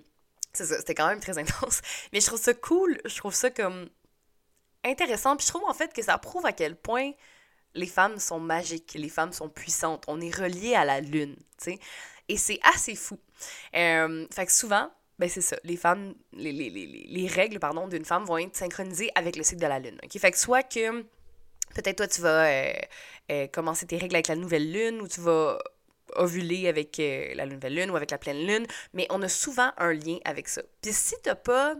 c'était 0.53 0.95
quand 0.95 1.07
même 1.07 1.19
très 1.19 1.37
intense. 1.37 1.81
Mais 2.13 2.19
je 2.19 2.27
trouve 2.27 2.39
ça 2.39 2.53
cool, 2.53 2.99
je 3.05 3.15
trouve 3.15 3.33
ça 3.33 3.49
comme 3.49 3.89
intéressant, 4.83 5.35
puis 5.35 5.45
je 5.45 5.51
trouve 5.51 5.67
en 5.67 5.73
fait 5.73 5.93
que 5.93 6.01
ça 6.01 6.17
prouve 6.17 6.45
à 6.45 6.53
quel 6.53 6.75
point 6.75 7.11
les 7.73 7.87
femmes 7.87 8.19
sont 8.19 8.39
magiques, 8.39 8.93
les 8.93 9.09
femmes 9.09 9.33
sont 9.33 9.49
puissantes. 9.49 10.05
On 10.07 10.21
est 10.21 10.33
relié 10.33 10.75
à 10.75 10.85
la 10.85 11.01
lune, 11.01 11.35
tu 11.57 11.71
sais. 11.71 11.79
Et 12.27 12.37
c'est 12.37 12.59
assez 12.63 12.95
fou. 12.95 13.19
Euh, 13.75 14.25
fait 14.31 14.45
que 14.45 14.51
souvent, 14.51 14.89
ben 15.19 15.29
c'est 15.29 15.41
ça, 15.41 15.57
les 15.63 15.77
femmes, 15.77 16.15
les, 16.33 16.51
les, 16.51 16.69
les, 16.69 16.87
les 16.87 17.27
règles, 17.27 17.59
pardon, 17.59 17.87
d'une 17.87 18.05
femme 18.05 18.25
vont 18.25 18.37
être 18.37 18.55
synchronisées 18.55 19.11
avec 19.15 19.35
le 19.35 19.43
cycle 19.43 19.61
de 19.61 19.67
la 19.67 19.79
lune. 19.79 19.99
OK? 20.03 20.17
Fait 20.19 20.31
que 20.31 20.37
soit 20.37 20.63
que 20.63 21.05
peut-être 21.75 21.97
toi, 21.97 22.07
tu 22.07 22.21
vas 22.21 22.47
euh, 22.47 22.73
euh, 23.31 23.47
commencer 23.47 23.85
tes 23.85 23.97
règles 23.97 24.15
avec 24.15 24.27
la 24.27 24.35
nouvelle 24.35 24.71
lune 24.71 25.01
ou 25.01 25.07
tu 25.07 25.21
vas 25.21 25.59
ovuler 26.15 26.67
avec 26.67 26.97
la 26.97 27.45
nouvelle 27.45 27.75
lune 27.75 27.91
ou 27.91 27.95
avec 27.95 28.11
la 28.11 28.17
pleine 28.17 28.45
lune, 28.45 28.65
mais 28.93 29.07
on 29.09 29.21
a 29.21 29.27
souvent 29.27 29.71
un 29.77 29.91
lien 29.91 30.17
avec 30.23 30.47
ça. 30.47 30.61
Puis 30.81 30.93
si 30.93 31.15
t'as 31.23 31.35
pas 31.35 31.75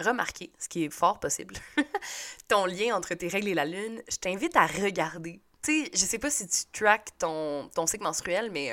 remarqué, 0.00 0.52
ce 0.58 0.68
qui 0.68 0.84
est 0.84 0.90
fort 0.90 1.20
possible, 1.20 1.54
ton 2.48 2.66
lien 2.66 2.94
entre 2.94 3.14
tes 3.14 3.28
règles 3.28 3.48
et 3.48 3.54
la 3.54 3.64
lune, 3.64 4.00
je 4.08 4.16
t'invite 4.16 4.56
à 4.56 4.66
regarder. 4.66 5.40
Tu 5.62 5.84
sais, 5.84 5.90
je 5.92 5.98
sais 5.98 6.18
pas 6.18 6.30
si 6.30 6.48
tu 6.48 6.64
tracks 6.72 7.10
ton, 7.18 7.68
ton 7.74 7.86
cycle 7.86 8.04
menstruel, 8.04 8.50
mais 8.52 8.72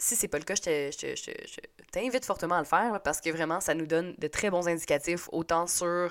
si 0.00 0.16
c'est 0.16 0.28
pas 0.28 0.38
le 0.38 0.44
cas, 0.44 0.54
je 0.54 1.60
t'invite 1.92 2.24
fortement 2.24 2.56
à 2.56 2.60
le 2.60 2.66
faire 2.66 3.00
parce 3.02 3.20
que 3.20 3.30
vraiment, 3.30 3.60
ça 3.60 3.74
nous 3.74 3.86
donne 3.86 4.14
de 4.18 4.26
très 4.26 4.50
bons 4.50 4.66
indicatifs, 4.66 5.28
autant 5.30 5.66
sur 5.66 6.10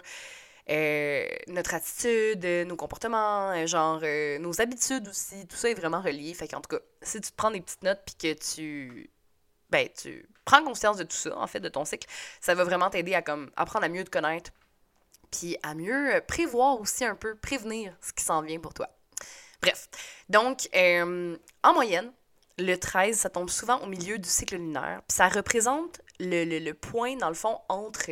euh, 0.70 1.28
notre 1.48 1.74
attitude, 1.74 2.46
nos 2.68 2.76
comportements, 2.76 3.52
euh, 3.52 3.66
genre 3.66 4.00
euh, 4.04 4.38
nos 4.38 4.62
habitudes 4.62 5.08
aussi. 5.08 5.48
Tout 5.48 5.56
ça 5.56 5.70
est 5.70 5.74
vraiment 5.74 6.02
relié. 6.02 6.34
Fait 6.34 6.48
qu'en 6.48 6.62
tout 6.62 6.76
cas, 6.76 6.84
si 7.02 7.20
tu 7.22 7.32
te 7.32 7.36
prends 7.36 7.52
des 7.52 7.62
petites 7.62 7.84
notes 7.84 8.02
puis 8.06 8.16
que 8.16 8.40
tu. 8.40 9.10
Ben, 9.70 9.88
tu 10.02 10.28
prends 10.46 10.64
conscience 10.64 10.98
de 10.98 11.04
tout 11.04 11.16
ça, 11.16 11.38
en 11.38 11.46
fait, 11.48 11.60
de 11.60 11.70
ton 11.70 11.86
cycle, 11.86 12.08
ça 12.42 12.56
va 12.56 12.64
vraiment 12.64 12.90
t'aider 12.90 13.14
à 13.14 13.22
comme 13.22 13.52
apprendre 13.56 13.86
à 13.86 13.90
mieux 13.90 14.04
te 14.04 14.10
connaître 14.10 14.52
puis 15.32 15.58
à 15.62 15.76
mieux 15.76 16.22
prévoir 16.28 16.82
aussi 16.82 17.06
un 17.06 17.14
peu, 17.14 17.36
prévenir 17.36 17.94
ce 18.02 18.12
qui 18.12 18.24
s'en 18.24 18.42
vient 18.42 18.60
pour 18.60 18.74
toi. 18.74 18.90
Bref, 19.62 19.90
donc, 20.28 20.68
en 20.74 21.74
moyenne, 21.74 22.12
le 22.58 22.76
13, 22.78 23.18
ça 23.18 23.30
tombe 23.30 23.50
souvent 23.50 23.80
au 23.82 23.86
milieu 23.86 24.18
du 24.18 24.28
cycle 24.28 24.56
lunaire. 24.56 25.02
Puis 25.08 25.18
ça 25.18 25.28
représente 25.28 26.02
le, 26.20 26.46
le, 26.60 26.74
point, 26.74 27.16
dans 27.16 27.30
le 27.30 27.36
fond, 27.36 27.60
entre. 27.70 28.10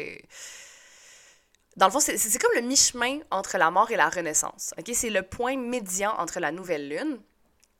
Dans 1.77 1.85
le 1.85 1.91
fond, 1.91 1.99
c'est 1.99 2.41
comme 2.41 2.51
le 2.55 2.61
mi-chemin 2.61 3.19
entre 3.29 3.59
la 3.59 3.69
mort 3.69 3.91
et 3.91 3.95
la 3.95 4.09
renaissance. 4.09 4.73
ok? 4.79 4.89
C'est 4.93 5.11
le 5.11 5.21
point 5.21 5.55
médian 5.55 6.11
entre 6.17 6.39
la 6.39 6.51
nouvelle 6.51 6.89
lune, 6.89 7.19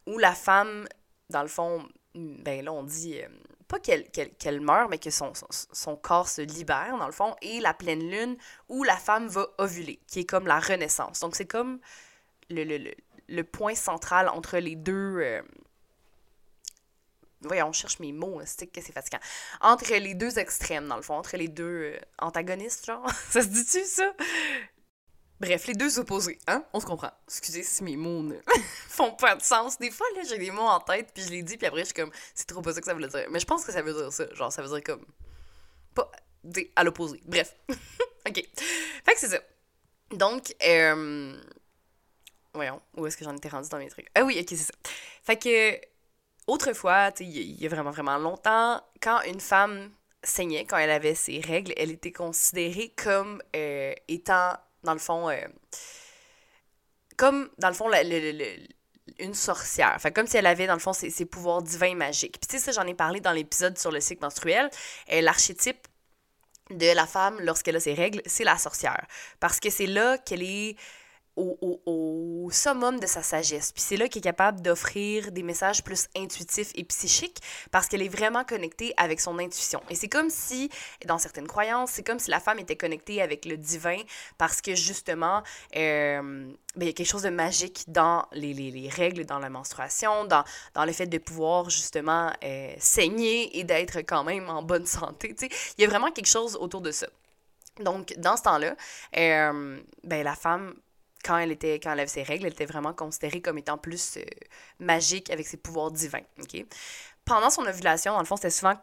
où 0.06 0.20
la 0.20 0.36
femme, 0.36 0.88
dans 1.32 1.42
le 1.42 1.48
fond, 1.48 1.84
ben 2.14 2.64
là, 2.64 2.72
on 2.72 2.84
dit. 2.84 3.20
Euh, 3.20 3.28
pas 3.68 3.80
qu'elle 3.80 4.62
meurt, 4.62 4.90
mais 4.90 4.98
que 4.98 5.10
son, 5.10 5.34
son, 5.50 5.98
corps 5.98 6.30
se 6.30 6.42
libère, 6.42 6.98
dans 6.98 7.06
le 7.06 7.12
fond, 7.12 7.36
et 7.42 7.60
la 7.60 7.74
pleine 7.74 8.10
lune, 8.10 8.38
où 8.70 8.86
la 8.86 8.96
femme 8.96 9.28
va 9.28 9.46
ovuler, 9.58 10.00
qui 10.08 10.22
est 10.22 10.26
comme 10.26 10.48
la 10.48 10.60
renaissance. 10.60 11.20
Donc, 11.20 11.36
c'est 11.36 11.48
comme 11.48 11.80
le, 12.50 12.64
le, 12.64 12.92
le, 13.28 13.44
point 13.44 13.76
central 13.76 14.30
entre 14.30 14.60
les 14.60 14.78
deux, 14.78 15.18
euh, 15.20 15.42
voyons, 17.42 17.68
on 17.68 17.72
cherche 17.72 18.00
mes 18.00 18.12
mots, 18.12 18.42
c'est 18.46 18.68
que 18.68 18.82
c'est 18.82 18.92
fatigant. 18.92 19.20
Entre 19.62 19.94
les 19.94 20.14
deux 20.14 20.40
extrêmes, 20.40 20.88
dans 20.88 20.96
le 20.96 21.02
fond, 21.02 21.16
entre 21.16 21.38
les 21.38 21.48
deux 21.48 21.94
euh, 21.94 22.00
antagonistes, 22.20 22.86
genre. 22.86 23.08
ça 23.30 23.42
se 23.42 23.48
dit-tu, 23.48 23.84
ça? 23.86 24.14
Bref, 25.40 25.68
les 25.68 25.74
deux 25.74 26.00
opposés, 26.00 26.40
hein? 26.48 26.64
On 26.74 26.80
se 26.80 26.86
comprend. 26.86 27.12
Excusez 27.28 27.62
si 27.62 27.84
mes 27.84 27.96
mots 27.96 28.24
ne 28.24 28.36
font 28.90 29.12
pas 29.12 29.36
de 29.36 29.44
sens. 29.44 29.78
Des 29.78 29.92
fois, 29.92 30.08
là, 30.16 30.24
j'ai 30.28 30.40
des 30.40 30.50
mots 30.50 30.64
en 30.64 30.80
tête, 30.80 31.12
puis 31.14 31.24
je 31.24 31.30
les 31.30 31.44
dis, 31.44 31.58
puis 31.58 31.68
après, 31.68 31.82
je 31.82 31.86
suis 31.86 31.94
comme, 31.94 32.12
c'est 32.34 32.48
trop 32.48 32.62
pas 32.62 32.74
ça 32.74 32.80
que 32.80 32.86
ça 32.88 32.96
veut 32.96 33.06
dire. 33.06 33.28
Mais 33.30 33.40
je 33.40 33.46
pense 33.46 33.64
que 33.64 33.72
ça 33.72 33.82
veut 33.82 33.94
dire 33.94 34.12
ça. 34.12 34.34
Genre, 34.34 34.52
ça 34.52 34.64
veut 34.64 34.70
dire 34.70 34.84
comme. 34.84 35.06
Pas. 35.94 36.12
à 36.76 36.84
l'opposé. 36.84 37.22
Bref. 37.26 37.56
ok. 37.70 38.44
Fait 39.06 39.14
que 39.14 39.20
c'est 39.20 39.30
ça. 39.30 39.40
Donc, 40.12 40.56
euh. 40.66 41.40
Voyons, 42.54 42.82
où 42.96 43.06
est-ce 43.06 43.16
que 43.16 43.24
j'en 43.24 43.36
étais 43.36 43.50
rendu 43.50 43.70
dans 43.70 43.78
mes 43.78 43.90
trucs? 43.90 44.10
Ah 44.16 44.24
oui, 44.24 44.40
ok, 44.40 44.48
c'est 44.50 44.56
ça. 44.56 44.74
Fait 45.24 45.38
que 45.38 45.80
Autrefois, 46.48 47.12
il 47.20 47.62
y 47.62 47.66
a 47.66 47.70
vraiment, 47.70 47.92
vraiment 47.92 48.18
longtemps, 48.18 48.82
quand 49.02 49.22
une 49.24 49.42
femme 49.42 49.92
saignait, 50.24 50.66
quand 50.66 50.78
elle 50.78 50.92
avait 50.92 51.16
ses 51.16 51.40
règles, 51.40 51.74
elle 51.78 51.92
était 51.92 52.12
considérée 52.12 52.94
comme 52.96 53.42
euh, 53.56 53.94
étant, 54.08 54.54
dans 54.84 54.94
le 54.94 55.00
fond, 55.00 55.30
euh, 55.30 55.38
comme, 57.18 57.50
dans 57.58 57.68
le 57.68 57.74
fond, 57.74 57.92
une 59.20 59.34
sorcière. 59.34 59.94
Enfin, 59.96 60.12
comme 60.12 60.28
si 60.28 60.38
elle 60.38 60.46
avait, 60.46 60.68
dans 60.68 60.74
le 60.74 60.80
fond, 60.80 60.94
ses, 60.94 61.26
pouvoirs 61.26 61.62
divins 61.62 61.96
magiques. 61.96 62.40
Puis, 62.40 62.48
tu 62.48 62.60
sais, 62.60 62.72
j'en 62.72 62.88
ai 62.88 62.94
parlé 62.94 63.20
dans 63.20 63.32
l'épisode 63.32 63.78
sur 63.78 63.92
le 63.92 64.00
cycle 64.00 64.22
menstruel. 64.24 64.70
Euh, 65.12 65.22
l'archétype 65.22 65.88
de 66.70 66.94
la 66.94 67.08
femme, 67.08 67.40
lorsqu'elle 67.42 67.76
a 67.76 67.80
ses 67.80 67.94
règles, 67.94 68.22
c'est 68.26 68.44
la 68.44 68.58
sorcière. 68.58 69.06
Parce 69.40 69.60
que 69.60 69.70
c'est 69.70 69.88
là 69.88 70.18
qu'elle 70.18 70.44
est 70.44 70.78
au, 71.38 72.50
summum 72.52 73.00
de 73.00 73.08
sa 73.08 73.22
sagesse. 73.22 73.72
Puis 73.72 73.82
c'est 73.82 73.98
là 73.98 74.08
qu'elle 74.08 74.20
est 74.20 74.24
capable 74.24 74.62
d'offrir 74.62 75.32
des 75.32 75.44
messages 75.44 75.84
plus 75.84 76.08
intuitifs 76.16 76.72
et 76.76 76.84
psychiques 76.86 77.40
parce 77.72 77.88
qu'elle 77.88 78.02
est 78.02 78.10
vraiment 78.10 78.44
connectée 78.44 78.94
avec 78.98 79.20
son 79.20 79.38
intuition. 79.38 79.82
Et 79.90 79.96
c'est 79.96 80.08
comme 80.08 80.30
si, 80.30 80.70
dans 81.06 81.18
certaines 81.18 81.48
croyances, 81.48 81.92
c'est 81.92 82.04
comme 82.04 82.20
si 82.20 82.32
la 82.32 82.40
femme 82.40 82.60
était 82.60 82.76
connectée 82.76 83.22
avec 83.22 83.46
le 83.46 83.58
divin 83.58 83.98
parce 84.38 84.62
que 84.62 84.76
justement, 84.76 85.44
euh, 85.76 86.22
ben, 86.76 86.86
il 86.86 86.88
y 86.88 86.90
a 86.90 86.94
quelque 86.94 87.08
chose 87.08 87.24
de 87.24 87.30
magique 87.30 87.84
dans 87.88 88.26
les, 88.32 88.54
les, 88.54 88.72
les, 88.72 88.90
règles, 88.90 89.26
dans 89.26 89.40
la 89.40 89.50
menstruation, 89.50 90.26
dans, 90.26 90.44
dans 90.74 90.86
le 90.86 90.92
fait 90.92 91.08
de 91.08 91.18
pouvoir 91.18 91.70
justement 91.70 92.32
euh, 92.44 92.74
saigner 92.80 93.58
et 93.58 93.64
d'être 93.64 94.00
quand 94.00 94.24
même 94.24 94.50
en 94.50 94.64
bonne 94.64 94.86
santé. 94.86 95.36
sais 95.38 95.50
Il 95.78 95.82
y 95.82 95.86
a 95.86 95.90
vraiment 95.90 96.12
quelque 96.12 96.28
chose 96.28 96.56
autour 96.56 96.82
de 96.82 96.92
ça. 96.92 97.08
Donc, 97.80 98.14
dans 98.18 98.38
ce 98.38 98.44
temps-là, 98.44 98.76
euh, 99.18 99.80
ben, 100.04 100.24
la 100.24 100.36
femme 100.36 100.74
quand 101.28 101.38
elle 101.38 101.52
était 101.52 101.76
quand 101.76 101.92
elle 101.92 102.00
avait 102.00 102.08
ses 102.08 102.24
règles, 102.24 102.46
elle 102.46 102.54
était 102.54 102.66
vraiment 102.66 102.94
considérée 102.94 103.42
comme 103.42 103.58
étant 103.58 103.78
plus 103.78 104.18
euh, 104.18 104.22
magique 104.80 105.30
avec 105.30 105.46
ses 105.46 105.58
pouvoirs 105.58 105.92
divins. 105.92 106.22
Pendant 107.26 107.50
son 107.50 107.66
ovulation, 107.66 108.14
dans 108.14 108.20
le 108.20 108.26
fond, 108.26 108.38
c'était 108.38 108.50
souvent 108.50 108.76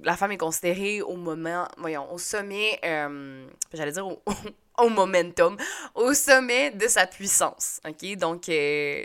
la 0.00 0.16
femme 0.16 0.32
est 0.32 0.38
considérée 0.38 1.02
au 1.02 1.16
moment, 1.16 1.68
voyons, 1.76 2.10
au 2.10 2.16
sommet, 2.18 2.80
euh, 2.82 3.46
j'allais 3.74 3.92
dire 3.92 4.06
au, 4.06 4.88
momentum, 4.88 5.58
au 5.94 6.14
sommet 6.14 6.70
de 6.70 6.88
sa 6.88 7.06
puissance. 7.06 7.78
ok? 7.86 8.16
Donc, 8.16 8.48
euh, 8.48 9.04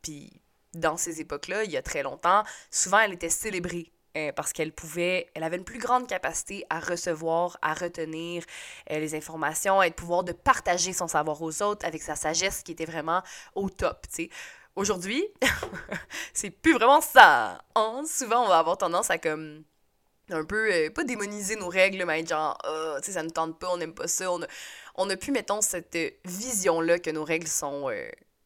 puis 0.00 0.32
dans 0.72 0.96
ces 0.96 1.20
époques-là, 1.20 1.64
il 1.64 1.70
y 1.70 1.76
a 1.76 1.82
très 1.82 2.02
longtemps, 2.02 2.42
souvent 2.70 3.00
elle 3.00 3.12
était 3.12 3.28
célébrée 3.28 3.92
euh, 4.16 4.30
parce 4.32 4.52
qu'elle 4.52 4.72
pouvait, 4.72 5.28
elle 5.34 5.42
avait 5.42 5.56
une 5.56 5.64
plus 5.64 5.80
grande 5.80 6.06
capacité 6.06 6.64
à 6.70 6.78
recevoir, 6.78 7.58
à 7.62 7.74
retenir 7.74 8.44
euh, 8.92 8.98
les 9.00 9.16
informations, 9.16 9.80
à 9.80 9.86
être 9.88 9.96
pouvoir 9.96 10.22
de 10.22 10.30
partager 10.30 10.92
son 10.92 11.08
savoir 11.08 11.42
aux 11.42 11.62
autres 11.62 11.84
avec 11.84 12.00
sa 12.00 12.14
sagesse 12.14 12.62
qui 12.62 12.72
était 12.72 12.84
vraiment 12.84 13.22
au 13.56 13.68
top, 13.68 14.06
tu 14.08 14.24
sais. 14.24 14.30
Aujourd'hui, 14.76 15.24
c'est 16.32 16.50
plus 16.50 16.74
vraiment 16.74 17.00
ça. 17.00 17.58
Hein? 17.74 18.02
Souvent, 18.08 18.44
on 18.44 18.48
va 18.48 18.58
avoir 18.58 18.78
tendance 18.78 19.10
à 19.10 19.18
comme 19.18 19.64
un 20.30 20.44
peu, 20.44 20.72
euh, 20.72 20.90
pas 20.90 21.02
démoniser 21.02 21.56
nos 21.56 21.68
règles, 21.68 22.04
mais 22.04 22.24
genre, 22.24 22.56
oh, 22.68 22.94
tu 22.98 23.06
sais, 23.06 23.12
ça 23.12 23.22
ne 23.24 23.30
tente 23.30 23.58
pas, 23.58 23.68
on 23.72 23.78
n'aime 23.78 23.94
pas 23.94 24.06
ça. 24.06 24.30
On 24.30 24.42
a, 24.42 24.46
on 24.94 25.10
a 25.10 25.16
pu, 25.16 25.32
mettons, 25.32 25.60
cette 25.60 25.98
vision-là 26.24 27.00
que 27.00 27.10
nos 27.10 27.24
règles 27.24 27.48
sont, 27.48 27.90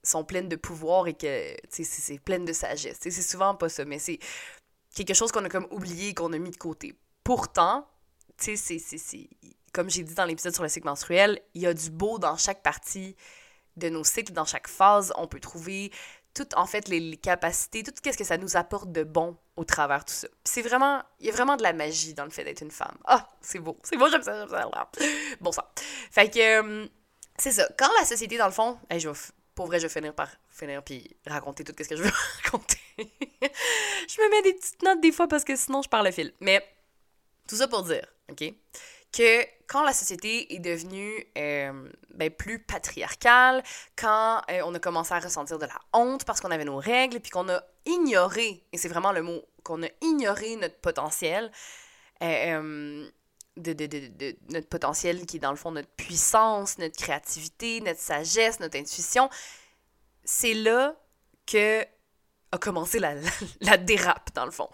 sont 0.03 0.25
pleines 0.25 0.49
de 0.49 0.57
pouvoir 0.57 1.07
et 1.07 1.15
que, 1.15 1.55
c'est 1.71 2.19
pleine 2.19 2.45
de 2.45 2.53
sagesse. 2.53 2.99
C'est 3.01 3.11
souvent 3.11 3.55
pas 3.55 3.69
ça, 3.69 3.85
mais 3.85 3.99
c'est 3.99 4.19
quelque 5.05 5.17
chose 5.17 5.33
qu'on 5.33 5.45
a 5.45 5.49
comme 5.49 5.67
oublié, 5.71 6.15
qu'on 6.15 6.33
a 6.33 6.39
mis 6.39 6.51
de 6.51 6.57
côté. 6.57 6.95
Pourtant, 7.25 7.89
tu 8.39 8.57
sais, 8.57 8.79
c'est, 8.79 9.29
comme 9.73 9.91
j'ai 9.91 10.03
dit 10.03 10.15
dans 10.15 10.25
l'épisode 10.25 10.55
sur 10.55 10.63
le 10.63 10.69
cycle 10.69 10.87
menstruel, 10.87 11.41
il 11.55 11.63
y 11.63 11.67
a 11.67 11.75
du 11.75 11.91
beau 11.91 12.19
dans 12.19 12.37
chaque 12.37 12.63
partie 12.63 13.17
de 13.77 13.89
nos 13.89 14.05
cycles, 14.05 14.33
dans 14.33 14.45
chaque 14.45 14.69
phase. 14.69 15.13
On 15.17 15.27
peut 15.27 15.41
trouver 15.41 15.93
toutes, 16.35 16.57
en 16.57 16.67
fait, 16.67 16.89
les, 16.89 17.17
capacités, 17.17 17.83
tout 17.83 17.93
ce 18.05 18.17
que 18.17 18.25
ça 18.25 18.37
nous 18.37 18.57
apporte 18.57 18.93
de 18.93 19.03
bon 19.03 19.37
au 19.57 19.65
travers 19.65 20.05
tout 20.05 20.15
ça. 20.15 20.29
c'est 20.45 20.63
vraiment, 20.63 21.03
il 21.19 21.27
y 21.27 21.31
a 21.31 21.33
vraiment 21.33 21.57
de 21.57 21.63
la 21.65 21.73
magie 21.73 22.15
dans 22.15 22.25
le 22.25 22.31
fait 22.31 22.45
d'être 22.45 22.61
une 22.61 22.71
femme. 22.71 22.97
Ah, 23.07 23.29
c'est 23.41 23.59
beau, 23.59 23.77
c'est 23.83 23.97
beau, 23.97 24.09
j'aime 24.09 24.23
ça, 24.23 24.47
j'aime 24.47 24.49
ça. 24.49 24.91
Bon 25.41 25.51
ça. 25.51 25.73
Fait 26.13 26.31
que, 26.31 26.63
euh, 26.63 26.87
c'est 27.37 27.53
ça. 27.53 27.69
Quand 27.77 27.89
la 27.99 28.05
société, 28.05 28.39
dans 28.39 28.47
le 28.47 28.53
fond, 28.53 28.79
je 28.91 29.09
vais, 29.09 29.19
pour 29.55 29.67
vrai, 29.67 29.81
je 29.81 29.87
vais 29.87 29.93
finir 29.93 30.15
par 30.15 30.29
finir 30.49 30.83
puis 30.83 31.17
raconter 31.27 31.65
tout 31.65 31.75
ce 31.77 31.89
que 31.89 31.97
je 31.97 32.03
veux 32.03 32.13
raconter. 32.45 32.79
je 33.03 34.21
me 34.21 34.31
mets 34.31 34.43
des 34.43 34.55
petites 34.55 34.83
notes 34.83 35.01
des 35.01 35.13
fois 35.13 35.29
parce 35.29 35.45
que 35.45 35.57
sinon 35.57 35.83
je 35.83 35.89
parle 35.89 36.07
le 36.07 36.13
fil. 36.13 36.33
Mais 36.41 36.65
tout 37.49 37.57
ça 37.57 37.69
pour 37.69 37.83
dire, 37.83 38.07
OK, 38.31 38.53
que 39.13 39.43
quand 39.67 39.83
la 39.83 39.93
société 39.93 40.55
est 40.55 40.59
devenue 40.59 41.27
euh, 41.37 41.89
ben, 42.15 42.31
plus 42.31 42.59
patriarcale, 42.59 43.63
quand 43.97 44.43
euh, 44.51 44.63
on 44.65 44.75
a 44.75 44.79
commencé 44.79 45.13
à 45.15 45.19
ressentir 45.19 45.59
de 45.59 45.67
la 45.67 45.79
honte 45.93 46.25
parce 46.25 46.41
qu'on 46.41 46.51
avait 46.51 46.65
nos 46.65 46.79
règles, 46.79 47.21
puis 47.21 47.31
qu'on 47.31 47.49
a 47.49 47.63
ignoré, 47.87 48.65
et 48.73 48.79
c'est 48.79 48.89
vraiment 48.89 49.13
le 49.13 49.23
mot, 49.23 49.43
qu'on 49.63 49.83
a 49.83 49.89
ignoré 50.03 50.57
notre 50.57 50.77
potentiel, 50.77 51.51
euh, 52.23 53.09
de, 53.57 53.73
de, 53.73 53.87
de, 53.87 54.09
de, 54.09 54.37
notre 54.51 54.69
potentiel 54.69 55.27
qui 55.27 55.37
est 55.37 55.41
dans 55.41 55.51
le 55.51 55.57
fond 55.57 55.73
notre 55.73 55.89
puissance, 55.89 56.79
notre 56.79 56.97
créativité, 56.97 57.81
notre 57.81 58.01
sagesse, 58.01 58.61
notre 58.61 58.79
intuition, 58.79 59.29
c'est 60.25 60.55
là 60.55 60.95
que 61.47 61.85
a 62.53 62.59
commencé 62.59 62.99
la, 62.99 63.15
la, 63.61 63.77
dérape, 63.77 64.31
dans 64.35 64.45
le 64.45 64.51
fond. 64.51 64.69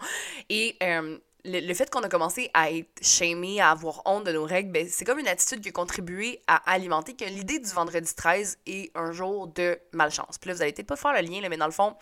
Et 0.49 0.77
euh, 0.83 1.17
le, 1.45 1.73
fait 1.73 1.89
qu'on 1.89 2.01
a 2.01 2.09
commencé 2.09 2.49
à 2.53 2.71
être 2.71 2.89
shamé, 3.01 3.59
à 3.59 3.71
avoir 3.71 4.01
honte 4.05 4.25
de 4.25 4.31
nos 4.31 4.45
règles, 4.45 4.71
ben, 4.71 4.87
c'est 4.89 5.05
comme 5.05 5.19
une 5.19 5.27
attitude 5.27 5.61
qui 5.61 5.69
a 5.69 5.71
contribué 5.71 6.41
à 6.47 6.55
alimenter 6.71 7.15
que 7.15 7.25
l'idée 7.25 7.59
du 7.59 7.69
vendredi 7.69 8.13
13 8.13 8.59
est 8.65 8.91
un 8.95 9.11
jour 9.11 9.47
de 9.47 9.77
malchance. 9.91 10.37
Puis 10.37 10.49
là, 10.49 10.55
vous 10.55 10.61
allez 10.61 10.73
peut-être 10.73 10.87
pas 10.87 10.95
faire 10.95 11.13
le 11.13 11.21
lien, 11.21 11.47
mais 11.47 11.57
dans 11.57 11.65
le 11.65 11.71
fond, 11.71 11.95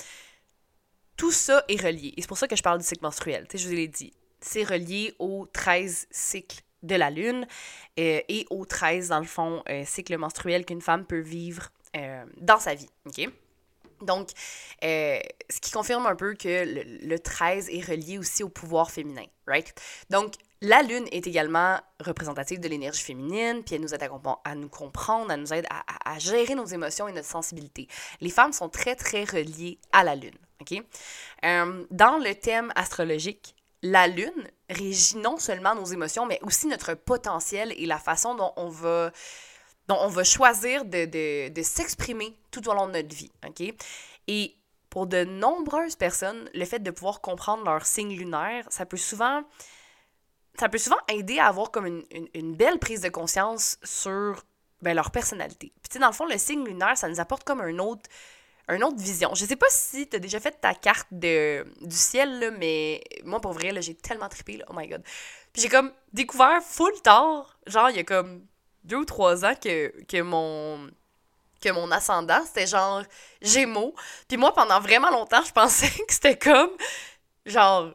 tout 1.17 1.31
ça 1.31 1.63
est 1.67 1.81
relié. 1.81 2.13
Et 2.17 2.21
c'est 2.21 2.27
pour 2.27 2.37
ça 2.37 2.47
que 2.47 2.55
je 2.55 2.63
parle 2.63 2.79
du 2.79 2.85
cycle 2.85 3.03
menstruel. 3.03 3.47
Je 3.53 3.67
vous 3.67 3.73
l'ai 3.73 3.87
dit. 3.87 4.13
C'est 4.41 4.63
relié 4.63 5.15
aux 5.19 5.45
13 5.45 6.07
cycles 6.11 6.61
de 6.81 6.95
la 6.95 7.09
Lune 7.09 7.47
euh, 7.99 8.21
et 8.27 8.45
aux 8.49 8.65
13, 8.65 9.09
dans 9.09 9.19
le 9.19 9.25
fond, 9.25 9.63
euh, 9.69 9.83
cycles 9.85 10.17
menstruels 10.17 10.65
qu'une 10.65 10.81
femme 10.81 11.05
peut 11.05 11.19
vivre 11.19 11.69
euh, 11.95 12.25
dans 12.41 12.59
sa 12.59 12.75
vie. 12.75 12.89
OK? 13.05 13.29
Donc, 14.05 14.29
euh, 14.83 15.19
ce 15.49 15.59
qui 15.59 15.71
confirme 15.71 16.05
un 16.05 16.15
peu 16.15 16.33
que 16.33 16.65
le, 17.05 17.19
13 17.19 17.69
est 17.69 17.81
relié 17.81 18.17
aussi 18.17 18.43
au 18.43 18.49
pouvoir 18.49 18.91
féminin, 18.91 19.25
right? 19.47 19.73
Donc, 20.09 20.33
la 20.61 20.81
lune 20.81 21.05
est 21.11 21.27
également 21.27 21.77
représentative 21.99 22.59
de 22.59 22.67
l'énergie 22.69 23.03
féminine, 23.03 23.63
puis 23.63 23.75
elle 23.75 23.81
nous 23.81 23.93
aide 23.93 24.03
à, 24.45 24.55
nous 24.55 24.69
comprendre, 24.69 25.31
elle 25.31 25.41
nous 25.41 25.53
aide 25.53 25.67
à, 25.69 26.19
gérer 26.19 26.55
nos 26.55 26.65
émotions 26.65 27.07
et 27.07 27.11
notre 27.11 27.27
sensibilité. 27.27 27.87
Les 28.21 28.29
femmes 28.29 28.53
sont 28.53 28.69
très, 28.69 28.95
très 28.95 29.25
reliées 29.25 29.77
à 29.91 30.03
la 30.03 30.15
lune, 30.15 30.37
OK? 30.61 30.81
Euh, 31.45 31.85
dans 31.91 32.17
le 32.17 32.33
thème 32.35 32.71
astrologique, 32.75 33.55
la 33.81 34.07
lune 34.07 34.47
régit 34.69 35.17
non 35.17 35.37
seulement 35.37 35.75
nos 35.75 35.85
émotions, 35.85 36.25
mais 36.25 36.39
aussi 36.41 36.67
notre 36.67 36.93
potentiel 36.93 37.73
et 37.77 37.85
la 37.85 37.97
façon 37.99 38.33
dont 38.33 38.53
on 38.55 38.69
va 38.69 39.11
donc, 39.87 39.97
on 40.01 40.07
va 40.07 40.23
choisir 40.23 40.85
de, 40.85 41.49
de, 41.49 41.61
s'exprimer 41.61 42.37
tout 42.51 42.67
au 42.69 42.73
long 42.73 42.87
de 42.87 42.93
notre 42.93 43.13
vie, 43.13 43.31
OK? 43.45 43.73
Et 44.27 44.55
pour 44.89 45.07
de 45.07 45.23
nombreuses 45.23 45.95
personnes, 45.95 46.49
le 46.53 46.65
fait 46.65 46.79
de 46.79 46.91
pouvoir 46.91 47.19
comprendre 47.19 47.63
leur 47.65 47.85
signe 47.85 48.15
lunaire, 48.15 48.65
ça 48.69 48.85
peut 48.85 48.97
souvent 48.97 49.43
ça 50.59 50.69
peut 50.69 50.77
souvent 50.77 50.99
aider 51.07 51.39
à 51.39 51.47
avoir 51.47 51.71
comme 51.71 51.87
une, 51.87 52.03
une, 52.35 52.55
belle 52.55 52.77
prise 52.77 53.01
de 53.01 53.09
conscience 53.09 53.79
sur 53.83 54.43
ben, 54.83 54.93
leur 54.93 55.09
personnalité. 55.09 55.73
Puis 55.81 55.89
tu 55.89 55.93
sais, 55.93 55.99
dans 55.99 56.07
le 56.07 56.13
fond, 56.13 56.27
le 56.27 56.37
signe 56.37 56.63
lunaire, 56.63 56.95
ça 56.95 57.09
nous 57.09 57.19
apporte 57.19 57.43
comme 57.43 57.59
un 57.59 57.79
autre, 57.79 58.07
une 58.69 58.83
autre 58.83 58.99
vision. 58.99 59.33
Je 59.33 59.45
sais 59.45 59.55
pas 59.55 59.65
si 59.71 60.07
tu 60.07 60.15
as 60.15 60.19
déjà 60.19 60.39
fait 60.39 60.51
ta 60.61 60.75
carte 60.75 61.07
de, 61.09 61.65
du 61.81 61.95
ciel, 61.95 62.39
là, 62.39 62.51
mais 62.51 63.03
moi, 63.23 63.41
pour 63.41 63.53
vrai, 63.53 63.73
j'ai 63.81 63.95
tellement 63.95 64.29
trippé, 64.29 64.57
là, 64.57 64.65
oh 64.69 64.73
my 64.75 64.87
god. 64.87 65.01
Puis 65.53 65.63
j'ai 65.63 65.69
comme 65.69 65.91
découvert 66.13 66.61
full 66.61 66.93
tard, 67.01 67.57
genre, 67.65 67.89
il 67.89 67.95
y 67.95 67.99
a 67.99 68.03
comme 68.03 68.45
deux 68.83 68.97
ou 68.97 69.05
trois 69.05 69.45
ans 69.45 69.55
que, 69.55 69.93
que 70.05 70.21
mon 70.21 70.89
que 71.63 71.69
mon 71.69 71.91
ascendant, 71.91 72.43
c'était 72.45 72.67
genre 72.67 73.03
Gémeaux. 73.41 73.95
Puis 74.27 74.37
moi, 74.37 74.53
pendant 74.53 74.81
vraiment 74.81 75.09
longtemps, 75.09 75.43
je 75.43 75.51
pensais 75.51 75.89
que 76.07 76.13
c'était 76.13 76.37
comme 76.37 76.71
genre 77.45 77.93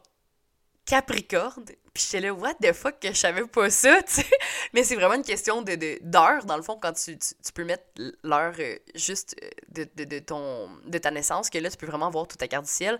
Capricorne. 0.85 1.65
Puis 1.93 2.03
j'étais 2.03 2.21
là, 2.21 2.33
what 2.33 2.55
the 2.55 2.73
fuck, 2.73 2.99
que 2.99 3.09
je 3.09 3.17
savais 3.17 3.45
pas 3.45 3.69
ça, 3.69 4.01
tu 4.03 4.13
sais. 4.15 4.29
Mais 4.73 4.83
c'est 4.83 4.95
vraiment 4.95 5.15
une 5.15 5.23
question 5.23 5.61
de, 5.61 5.99
d'heure, 6.01 6.45
dans 6.45 6.57
le 6.57 6.63
fond, 6.63 6.77
quand 6.81 6.93
tu, 6.93 7.17
tu, 7.17 7.51
peux 7.53 7.63
mettre 7.63 7.83
l'heure 8.23 8.53
euh, 8.59 8.77
juste 8.95 9.35
euh, 9.43 9.49
de, 9.69 9.89
de, 9.95 10.03
de, 10.05 10.19
ton, 10.19 10.69
de 10.85 10.97
ta 10.97 11.11
naissance, 11.11 11.49
que 11.49 11.57
là, 11.57 11.69
tu 11.69 11.77
peux 11.77 11.87
vraiment 11.87 12.09
voir 12.09 12.27
toute 12.27 12.39
ta 12.39 12.47
carte 12.47 12.65
du 12.65 12.71
ciel. 12.71 12.99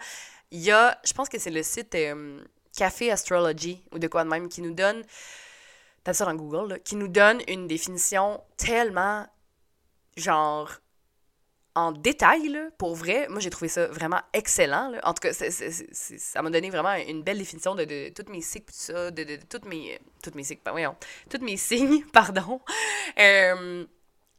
Il 0.52 0.60
y 0.60 0.72
a, 0.72 1.00
je 1.04 1.14
pense 1.14 1.30
que 1.30 1.40
c'est 1.40 1.52
le 1.52 1.64
site 1.64 1.94
euh, 1.96 2.42
Café 2.76 3.12
Astrology, 3.12 3.84
ou 3.92 4.00
de 4.00 4.08
quoi 4.08 4.24
de 4.24 4.30
même, 4.30 4.50
qui 4.50 4.62
nous 4.62 4.74
donne 4.74 5.04
tape 6.04 6.16
ça 6.16 6.26
dans 6.26 6.36
Google, 6.36 6.80
qui 6.84 6.96
nous 6.96 7.08
donne 7.08 7.42
une 7.48 7.68
définition 7.68 8.42
tellement, 8.58 9.28
genre, 10.18 10.72
en 11.76 11.92
détail, 11.92 12.50
là, 12.50 12.70
pour 12.78 12.96
vrai. 12.96 13.28
Moi, 13.30 13.40
j'ai 13.40 13.50
trouvé 13.50 13.70
ça 13.70 13.88
vraiment 13.88 14.22
excellent. 14.34 14.90
Là. 14.90 15.00
En 15.04 15.14
tout 15.14 15.22
cas, 15.22 15.34
ça 15.34 16.42
m'a 16.42 16.50
donné 16.50 16.70
vraiment 16.70 16.94
une 16.94 17.24
belle 17.24 17.38
définition 17.38 17.76
de, 17.76 17.86
de 17.86 18.10
tous 18.10 18.32
mes 18.32 18.42
cycles, 18.42 18.72
tout 18.72 18.80
ça, 18.80 19.12
de, 19.12 19.24
de, 19.24 19.36
de 19.38 19.46
toutes 19.46 19.66
mes... 19.66 20.00
Toutes 20.22 20.36
mes 20.36 20.44
cycles, 20.44 20.62
voyons. 20.70 20.96
Toutes 21.30 21.42
mes 21.42 21.58
signes, 21.70 22.04
pardon. 22.12 22.60
Euh, 23.20 23.86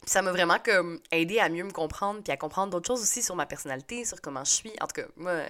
ça 0.07 0.23
m'a 0.23 0.33
vraiment 0.33 0.59
comme 0.59 1.01
aidé 1.11 1.38
à 1.38 1.49
mieux 1.49 1.64
me 1.64 1.70
comprendre 1.70 2.23
puis 2.23 2.33
à 2.33 2.37
comprendre 2.37 2.73
d'autres 2.73 2.87
choses 2.87 3.03
aussi 3.03 3.23
sur 3.23 3.37
ma 3.37 3.46
personnalité, 3.46 4.05
sur 4.05 4.20
comment 4.20 4.44
je 4.44 4.51
suis. 4.51 4.73
En 4.81 4.87
tout 4.87 5.01
cas, 5.01 5.09
moi, 5.16 5.42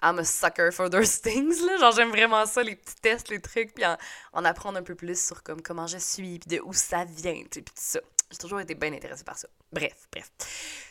I'm 0.00 0.18
a 0.18 0.24
sucker 0.24 0.70
for 0.72 0.88
those 0.88 1.20
things, 1.22 1.60
là. 1.64 1.76
Genre, 1.78 1.92
j'aime 1.92 2.10
vraiment 2.10 2.46
ça, 2.46 2.62
les 2.62 2.76
petits 2.76 2.96
tests, 2.96 3.28
les 3.28 3.40
trucs, 3.40 3.74
puis 3.74 3.84
en, 3.84 4.44
apprendre 4.44 4.78
un 4.78 4.82
peu 4.82 4.94
plus 4.94 5.20
sur 5.20 5.42
comme, 5.42 5.62
comment 5.62 5.86
je 5.86 5.98
suis, 5.98 6.38
puis 6.38 6.58
de 6.58 6.62
où 6.62 6.72
ça 6.72 7.04
vient, 7.04 7.42
puis 7.50 7.62
tout 7.62 7.72
ça. 7.74 8.00
J'ai 8.30 8.38
toujours 8.38 8.60
été 8.60 8.74
bien 8.74 8.92
intéressée 8.92 9.24
par 9.24 9.38
ça. 9.38 9.48
Bref, 9.72 10.06
bref. 10.12 10.30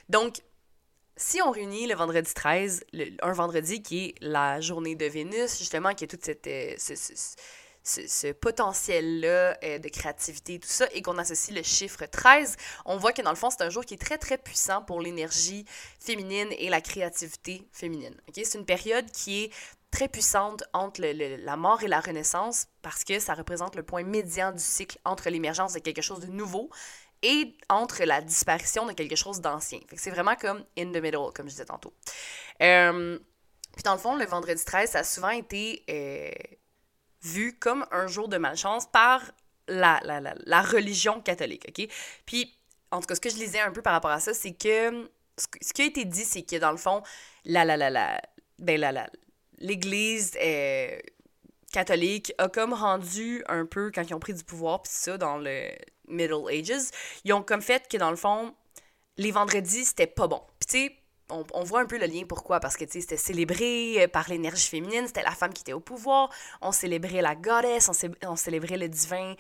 Donc, 0.09 0.41
si 1.15 1.41
on 1.41 1.51
réunit 1.51 1.87
le 1.87 1.95
vendredi 1.95 2.33
13, 2.33 2.83
un 3.21 3.31
vendredi 3.31 3.81
qui 3.81 4.05
est 4.05 4.15
la 4.21 4.61
journée 4.61 4.95
de 4.95 5.05
Vénus, 5.05 5.57
justement, 5.57 5.93
qui 5.93 6.03
est 6.03 6.07
toute 6.07 6.25
cette... 6.25 6.47
Euh, 6.47 6.73
ce, 6.77 6.93
potentiel-là 8.41 9.57
euh, 9.63 9.79
de 9.79 9.89
créativité 9.89 10.59
tout 10.59 10.67
ça, 10.67 10.87
et 10.93 11.01
qu'on 11.01 11.17
associe 11.17 11.55
le 11.55 11.63
chiffre 11.63 12.05
13, 12.05 12.55
on 12.85 12.97
voit 12.97 13.13
que 13.13 13.21
dans 13.21 13.29
le 13.29 13.35
fond, 13.35 13.49
c'est 13.49 13.63
un 13.63 13.69
jour 13.69 13.85
qui 13.85 13.93
est 13.93 14.01
très, 14.01 14.17
très 14.17 14.37
puissant 14.37 14.81
pour 14.81 15.01
l'énergie 15.01 15.65
féminine 15.99 16.49
et 16.57 16.69
la 16.69 16.81
créativité 16.81 17.67
féminine. 17.71 18.15
C'est 18.33 18.57
une 18.57 18.65
période 18.65 19.09
qui 19.11 19.45
est 19.45 19.51
très 19.91 20.07
puissante 20.07 20.63
entre 20.73 21.01
la 21.01 21.57
mort 21.57 21.81
et 21.83 21.87
la 21.87 21.99
renaissance 21.99 22.67
parce 22.81 23.03
que 23.03 23.19
ça 23.19 23.33
représente 23.33 23.75
le 23.75 23.83
point 23.83 24.03
médian 24.03 24.51
du 24.51 24.63
cycle 24.63 24.99
entre 25.05 25.29
l'émergence 25.29 25.73
de 25.73 25.79
quelque 25.79 26.01
chose 26.01 26.19
de 26.19 26.27
nouveau 26.27 26.69
et 27.23 27.55
entre 27.69 28.03
la 28.03 28.21
disparition 28.21 28.85
de 28.85 28.93
quelque 28.93 29.15
chose 29.15 29.41
d'ancien. 29.41 29.79
C'est 29.95 30.11
vraiment 30.11 30.35
comme 30.35 30.63
in 30.77 30.91
the 30.91 31.01
middle, 31.01 31.31
comme 31.33 31.47
je 31.47 31.51
disais 31.51 31.65
tantôt. 31.65 31.93
Euh, 32.61 33.17
puis 33.73 33.83
dans 33.83 33.93
le 33.93 33.99
fond, 33.99 34.15
le 34.15 34.25
vendredi 34.25 34.63
13, 34.63 34.91
ça 34.91 34.99
a 34.99 35.03
souvent 35.03 35.29
été 35.29 35.83
euh, 35.89 36.31
vu 37.27 37.57
comme 37.57 37.85
un 37.91 38.07
jour 38.07 38.27
de 38.27 38.37
malchance 38.37 38.87
par 38.87 39.21
la, 39.67 39.99
la, 40.03 40.21
la, 40.21 40.61
religion 40.61 41.21
catholique, 41.21 41.65
OK? 41.67 41.87
Puis, 42.25 42.55
en 42.91 43.01
tout 43.01 43.07
cas, 43.07 43.15
ce 43.15 43.21
que 43.21 43.29
je 43.29 43.35
lisais 43.35 43.59
un 43.59 43.71
peu 43.71 43.81
par 43.81 43.93
rapport 43.93 44.11
à 44.11 44.19
ça, 44.19 44.33
c'est 44.33 44.53
que 44.53 45.09
ce, 45.37 45.73
qui 45.73 45.81
a 45.81 45.85
été 45.85 46.05
dit, 46.05 46.23
c'est 46.23 46.43
que 46.43 46.55
dans 46.55 46.71
le 46.71 46.77
fond, 46.77 47.03
la, 47.43 47.65
la, 47.65 47.75
la, 47.75 47.89
la, 47.89 48.21
ben, 48.59 48.79
la, 48.79 48.91
la, 48.91 49.09
l'Église 49.59 50.37
euh, 50.41 50.97
catholique 51.73 52.33
a 52.37 52.47
comme 52.47 52.73
rendu 52.73 53.43
un 53.47 53.65
peu, 53.65 53.91
quand 53.93 54.03
ils 54.03 54.13
ont 54.13 54.19
pris 54.19 54.33
du 54.33 54.43
pouvoir, 54.43 54.81
puis 54.81 54.91
ça, 54.93 55.17
dans 55.17 55.37
le 55.37 55.69
Middle 56.07 56.49
Ages, 56.49 56.89
ils 57.25 57.33
ont 57.33 57.43
comme 57.43 57.61
fait 57.61 57.87
que 57.89 57.97
dans 57.97 58.09
le 58.09 58.15
fond, 58.15 58.55
les 59.17 59.31
vendredis, 59.31 59.85
c'était 59.85 60.07
pas 60.07 60.27
bon. 60.27 60.41
Puis 60.59 60.67
tu 60.67 60.77
sais, 60.87 60.95
on, 61.29 61.63
voit 61.63 61.81
un 61.81 61.85
peu 61.85 61.97
le 61.97 62.05
lien 62.05 62.23
pourquoi? 62.27 62.59
Parce 62.59 62.77
que, 62.77 62.85
c'était 62.89 63.17
célébré 63.17 64.03
euh, 64.03 64.07
par 64.07 64.29
l'énergie 64.29 64.67
féminine, 64.67 65.07
c'était 65.07 65.23
la 65.23 65.31
femme 65.31 65.53
qui 65.53 65.61
était 65.61 65.73
au 65.73 65.79
pouvoir, 65.79 66.29
on 66.61 66.71
célébrait 66.71 67.21
la 67.21 67.35
goddess, 67.35 67.89
on, 68.25 68.35
célébrait 68.35 68.77
le 68.77 68.87
divin, 68.87 69.35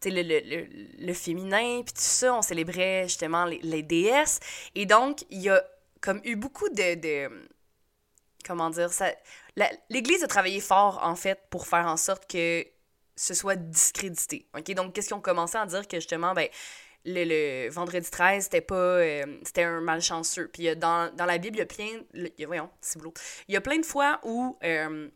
sais, 0.00 0.10
le, 0.10 0.22
le, 0.22 0.66
le, 0.98 1.14
féminin, 1.14 1.82
puis 1.82 1.94
tout 1.94 2.00
ça, 2.00 2.34
on 2.34 2.42
célébrait 2.42 3.04
justement 3.04 3.44
les, 3.44 3.82
déesses. 3.82 4.40
Et 4.74 4.86
donc, 4.86 5.24
il 5.30 5.42
y 5.42 5.50
a 5.50 5.62
comme 6.00 6.20
eu 6.24 6.36
beaucoup 6.36 6.68
de... 6.68 6.94
de 6.94 7.48
comment 8.44 8.70
dire 8.70 8.92
ça 8.92 9.12
L'Église 9.90 10.24
a 10.24 10.26
travaillé 10.26 10.60
fort, 10.60 11.00
en 11.02 11.14
fait, 11.14 11.38
pour 11.50 11.66
faire 11.66 11.86
en 11.86 11.98
sorte 11.98 12.30
que 12.30 12.66
ce 13.16 13.34
soit 13.34 13.56
discrédité. 13.56 14.46
OK? 14.56 14.72
Donc, 14.72 14.94
qu'est-ce 14.94 15.08
qu'ils 15.08 15.16
ont 15.16 15.20
commencé 15.20 15.58
à 15.58 15.66
dire 15.66 15.86
que 15.86 15.98
justement, 15.98 16.32
ben, 16.32 16.48
le, 17.04 17.68
vendredi 17.70 18.10
13, 18.10 18.44
c'était 18.44 18.60
pas. 18.60 18.74
Euh, 18.74 19.38
c'était 19.44 19.64
un 19.64 19.80
malchanceux. 19.80 20.48
Puis 20.48 20.74
dans, 20.76 21.14
dans 21.14 21.26
la 21.26 21.38
Bible, 21.38 21.56
il 21.56 21.60
y 21.60 21.62
a 21.62 21.66
plein. 21.66 22.46
voyons, 22.46 22.70
c'est 22.80 23.00
Il 23.48 23.54
y 23.54 23.56
a 23.56 23.60
plein 23.60 23.78
de 23.78 23.86
fois 23.86 24.20
où 24.24 24.58
euh, 24.62 25.08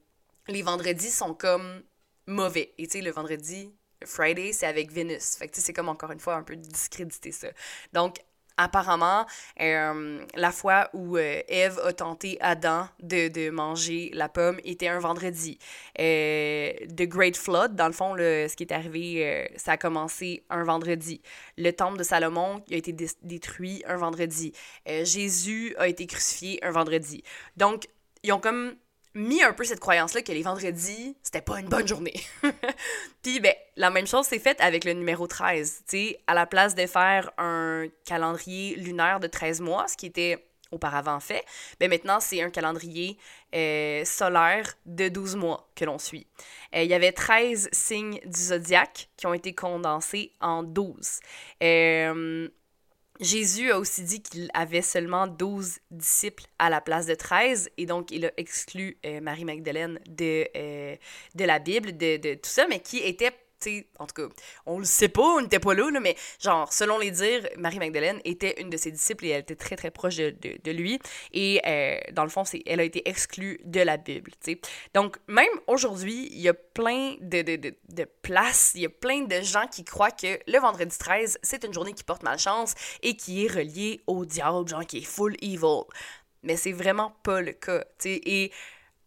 les 0.49 0.63
vendredis 0.63 1.11
sont 1.11 1.35
comme 1.35 1.83
mauvais. 2.27 2.75
Et 2.79 2.87
tu 2.87 2.99
sais, 2.99 3.05
le 3.05 3.11
vendredi, 3.11 3.73
Friday, 4.05 4.53
c'est 4.53 4.67
avec 4.67 4.91
Vénus. 4.91 5.37
Fait 5.37 5.49
que 5.49 5.61
c'est 5.61 5.73
comme 5.73 5.89
encore 5.89 6.13
une 6.13 6.21
fois 6.21 6.35
un 6.35 6.43
peu 6.43 6.57
discrédité 6.57 7.33
ça. 7.33 7.49
Donc, 7.93 8.17
apparemment, 8.57 9.27
euh, 9.61 10.25
la 10.35 10.53
fois 10.53 10.89
où 10.93 11.17
euh, 11.17 11.41
Eve 11.49 11.79
a 11.85 11.93
tenté 11.93 12.39
Adam 12.41 12.89
de, 13.03 13.51
manger 13.51 14.11
la 14.15 14.29
pomme 14.29 14.59
était 14.65 14.89
un 14.89 14.99
vendredi. 14.99 15.59
Euh, 15.99 16.73
The 16.97 17.03
Great 17.03 17.37
Flood, 17.37 17.75
dans 17.75 17.87
le 17.87 17.93
fond, 17.93 18.15
le, 18.15 18.47
ce 18.49 18.57
qui 18.57 18.65
est 18.65 18.73
arrivé, 18.73 19.51
ça 19.57 19.73
a 19.73 19.77
commencé 19.77 20.43
un 20.51 20.65
vendredi. 20.65 21.21
Le 21.57 21.71
temple 21.71 21.99
de 21.99 22.03
Salomon 22.03 22.63
a 22.71 22.75
été 22.75 22.95
détruit 23.23 23.83
un 23.87 23.97
vendredi. 23.97 24.53
Jésus 24.87 25.75
a 25.79 25.89
été 25.89 26.07
crucifié 26.07 26.65
un 26.65 26.71
vendredi. 26.71 27.23
Donc, 27.57 27.89
ils 28.23 28.33
ont 28.33 28.41
comme 28.41 28.75
mis 29.17 29.43
un 29.43 29.53
peu 29.53 29.65
cette 29.65 29.81
croyance-là 29.81 30.23
que 30.23 30.31
les 30.31 30.43
vendredis, 30.43 31.17
c'était 31.23 31.41
pas 31.41 31.59
une 31.59 31.69
bonne 31.69 31.89
journée. 31.89 32.21
Puis, 33.23 33.41
ben, 33.41 33.55
la 33.77 33.91
même 33.91 34.07
chose 34.07 34.27
s'est 34.27 34.39
faite 34.39 34.61
avec 34.61 34.85
le 34.85 34.93
numéro 34.93 35.27
13. 35.27 35.85
Tu 35.89 35.97
sais, 35.97 36.21
à 36.27 36.35
la 36.35 36.47
place 36.47 36.75
de 36.75 36.87
faire 36.87 37.31
un 37.39 37.87
calendrier 38.05 38.77
lunaire 38.77 39.19
de 39.19 39.27
13 39.27 39.61
mois, 39.61 39.89
ce 39.89 39.97
qui 39.97 40.07
était 40.07 40.47
auparavant 40.73 41.21
fait, 41.21 41.45
ben 41.81 41.89
maintenant, 41.89 42.21
c'est 42.21 42.43
un 42.43 42.51
calendrier 42.51 43.19
euh, 43.55 44.05
solaire 44.05 44.75
de 44.85 45.09
12 45.09 45.37
mois 45.37 45.71
que 45.75 45.85
l'on 45.85 45.99
suit. 45.99 46.27
Euh, 46.75 46.83
il 46.83 46.91
y 46.91 46.95
avait 46.95 47.13
13 47.13 47.69
signes 47.73 48.21
du 48.25 48.41
zodiaque 48.41 49.09
qui 49.17 49.27
ont 49.27 49.35
été 49.35 49.55
condensés 49.55 50.33
en 50.41 50.63
12. 50.63 51.21
Euh, 51.63 52.49
Jésus 53.21 53.71
a 53.71 53.79
aussi 53.79 54.03
dit 54.03 54.23
qu'il 54.23 54.51
avait 54.53 54.83
seulement 54.83 55.27
12 55.27 55.79
disciples 55.91 56.45
à 56.59 56.71
la 56.71 56.81
place 56.81 57.07
de 57.07 57.15
13, 57.15 57.71
et 57.77 57.87
donc 57.87 58.11
il 58.11 58.27
a 58.27 58.31
exclu 58.37 58.99
euh, 59.07 59.21
Marie-Magdalène 59.21 59.99
de, 60.09 60.47
euh, 60.57 60.97
de 61.35 61.45
la 61.45 61.59
Bible, 61.59 61.97
de, 61.97 62.19
de, 62.19 62.35
tout 62.35 62.51
ça, 62.51 62.67
mais 62.69 62.81
qui 62.81 62.99
était 62.99 63.33
en 63.99 64.07
tout 64.07 64.15
cas, 64.15 64.35
on 64.67 64.79
le 64.79 64.85
sait 64.85 65.09
pas, 65.09 65.23
on 65.23 65.41
n'était 65.41 65.59
pas 65.59 65.75
là, 65.75 65.91
mais 66.01 66.17
genre, 66.41 66.73
selon 66.73 66.99
les 66.99 67.11
dires, 67.11 67.49
Marie-Magdalène 67.59 68.21
était 68.25 68.61
une 68.61 68.71
de 68.71 68.77
ses 68.77 68.91
disciples 68.91 69.27
et 69.27 69.31
elle 69.31 69.41
était 69.41 69.57
très, 69.57 69.77
très 69.77 69.91
proche 69.91 70.17
de, 70.17 70.35
de, 70.63 70.71
lui. 70.71 70.99
Et 71.33 71.61
euh, 71.67 71.99
dans 72.13 72.23
le 72.23 72.29
fond, 72.29 72.45
elle 72.67 72.81
a 72.81 72.85
été 72.85 73.09
exclue 73.09 73.61
de 73.65 73.81
la 73.81 73.97
Bible, 73.97 74.33
sais. 74.41 74.61
Donc, 74.95 75.17
même 75.27 75.47
aujourd'hui, 75.67 76.29
il 76.31 76.41
y 76.41 76.49
a 76.49 76.55
plein 76.55 77.17
de, 77.21 77.43
de, 77.43 77.75
de, 77.89 78.07
places, 78.23 78.73
il 78.75 78.83
y 78.83 78.87
a 78.87 78.91
plein 78.91 79.23
de 79.23 79.41
gens 79.43 79.67
qui 79.67 79.85
croient 79.85 80.11
que 80.11 80.39
le 80.47 80.59
vendredi 80.59 80.97
13, 80.97 81.39
c'est 81.43 81.65
une 81.65 81.73
journée 81.73 81.93
qui 81.93 82.05
porte 82.05 82.23
malchance 82.23 82.75
et 83.03 83.17
qui 83.17 83.45
est 83.45 83.53
reliée 83.53 84.01
au 84.07 84.25
diable, 84.25 84.69
genre 84.69 84.87
qui 84.87 84.99
est 84.99 85.05
full 85.05 85.37
evil. 85.41 85.85
Mais 86.43 86.57
c'est 86.57 86.73
vraiment 86.73 87.17
pas 87.23 87.41
le 87.41 87.53
cas, 87.53 87.81
tu 87.99 88.09
sais. 88.11 88.21
Et 88.25 88.53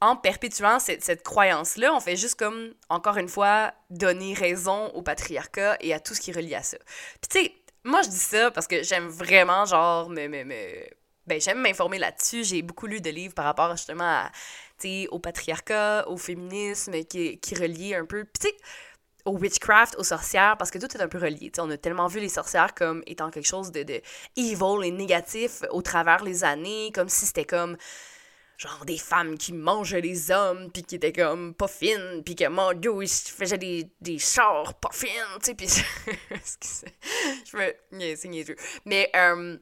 en 0.02 0.16
perpétuant 0.16 0.80
cette, 0.80 1.24
croyance-là, 1.24 1.94
on 1.94 2.00
fait 2.00 2.16
juste 2.16 2.36
comme, 2.36 2.74
encore 2.90 3.18
une 3.18 3.28
fois, 3.28 3.74
donner 3.90 4.34
raison 4.34 4.88
au 4.94 5.02
patriarcat 5.02 5.78
et 5.82 5.94
à 5.94 6.00
tout 6.00 6.14
ce 6.14 6.22
qui 6.22 6.32
est 6.32 6.36
relié 6.36 6.56
à 6.56 6.64
ça. 6.64 6.78
Puis 7.22 7.30
tu 7.30 7.46
sais, 7.46 7.54
moi 7.84 8.02
je 8.02 8.10
dis 8.10 8.16
ça 8.16 8.52
parce 8.52 8.68
que 8.68 8.82
j'aime 8.84 9.08
vraiment, 9.08 9.66
genre, 9.66 10.10
me, 10.10 10.28
me, 10.28 10.44
ben, 11.28 11.42
j'aime 11.42 11.62
m'informer 11.62 12.00
là-dessus. 12.00 12.44
J'ai 12.44 12.62
beaucoup 12.62 12.88
lu 12.88 13.02
de 13.02 13.10
livres 13.10 13.34
par 13.34 13.46
rapport 13.46 13.76
justement 13.76 14.04
à, 14.04 14.32
au 15.12 15.20
patriarcat, 15.20 16.08
au 16.08 16.18
féminisme 16.18 17.04
qui, 17.04 17.38
qui 17.40 17.56
relie 17.56 17.94
un 17.94 18.06
peu. 18.06 18.24
Puis 18.26 18.54
au 19.26 19.38
witchcraft, 19.38 19.96
aux 19.98 20.04
sorcières, 20.04 20.56
parce 20.58 20.72
que 20.72 20.80
tout 20.80 20.98
est 20.98 21.02
un 21.02 21.08
peu 21.08 21.18
relié. 21.18 21.52
on 21.60 21.70
a 21.70 21.78
tellement 21.78 22.08
vu 22.08 22.20
les 22.20 22.30
sorcières 22.30 22.74
comme 22.74 23.04
étant 23.06 23.30
quelque 23.30 23.46
chose 23.46 23.72
de, 23.72 23.84
de 23.84 24.02
evil 24.38 24.84
et 24.84 24.92
négatif 24.92 25.62
au 25.72 25.82
travers 25.82 26.24
les 26.24 26.44
années, 26.44 26.92
comme 26.96 27.10
si 27.10 27.26
c'était 27.26 27.46
comme 27.46 27.78
genre 28.60 28.84
des 28.86 28.98
femmes 28.98 29.38
qui 29.38 29.54
mangeaient 29.54 30.02
les 30.02 30.32
hommes, 30.32 30.70
puis 30.72 30.84
qui 30.84 30.96
étaient 30.96 31.14
comme 31.14 31.54
pas 31.54 31.70
fines, 31.70 32.22
puis 32.26 32.36
que 32.36 32.48
mon 32.50 32.74
dieu, 32.74 32.92
ils 33.02 33.08
faisaient 33.08 33.58
des, 33.58 33.90
des 34.02 34.20
chars 34.20 34.74
pas 34.76 34.92
fines, 34.92 35.10
tu 35.40 35.46
sais, 35.46 35.54
puis 35.56 35.68
je 37.46 37.58
me... 37.58 38.16
c'est 38.16 38.28
niaiseux. 38.28 38.58
Mais, 38.84 39.10
euh, 39.16 39.58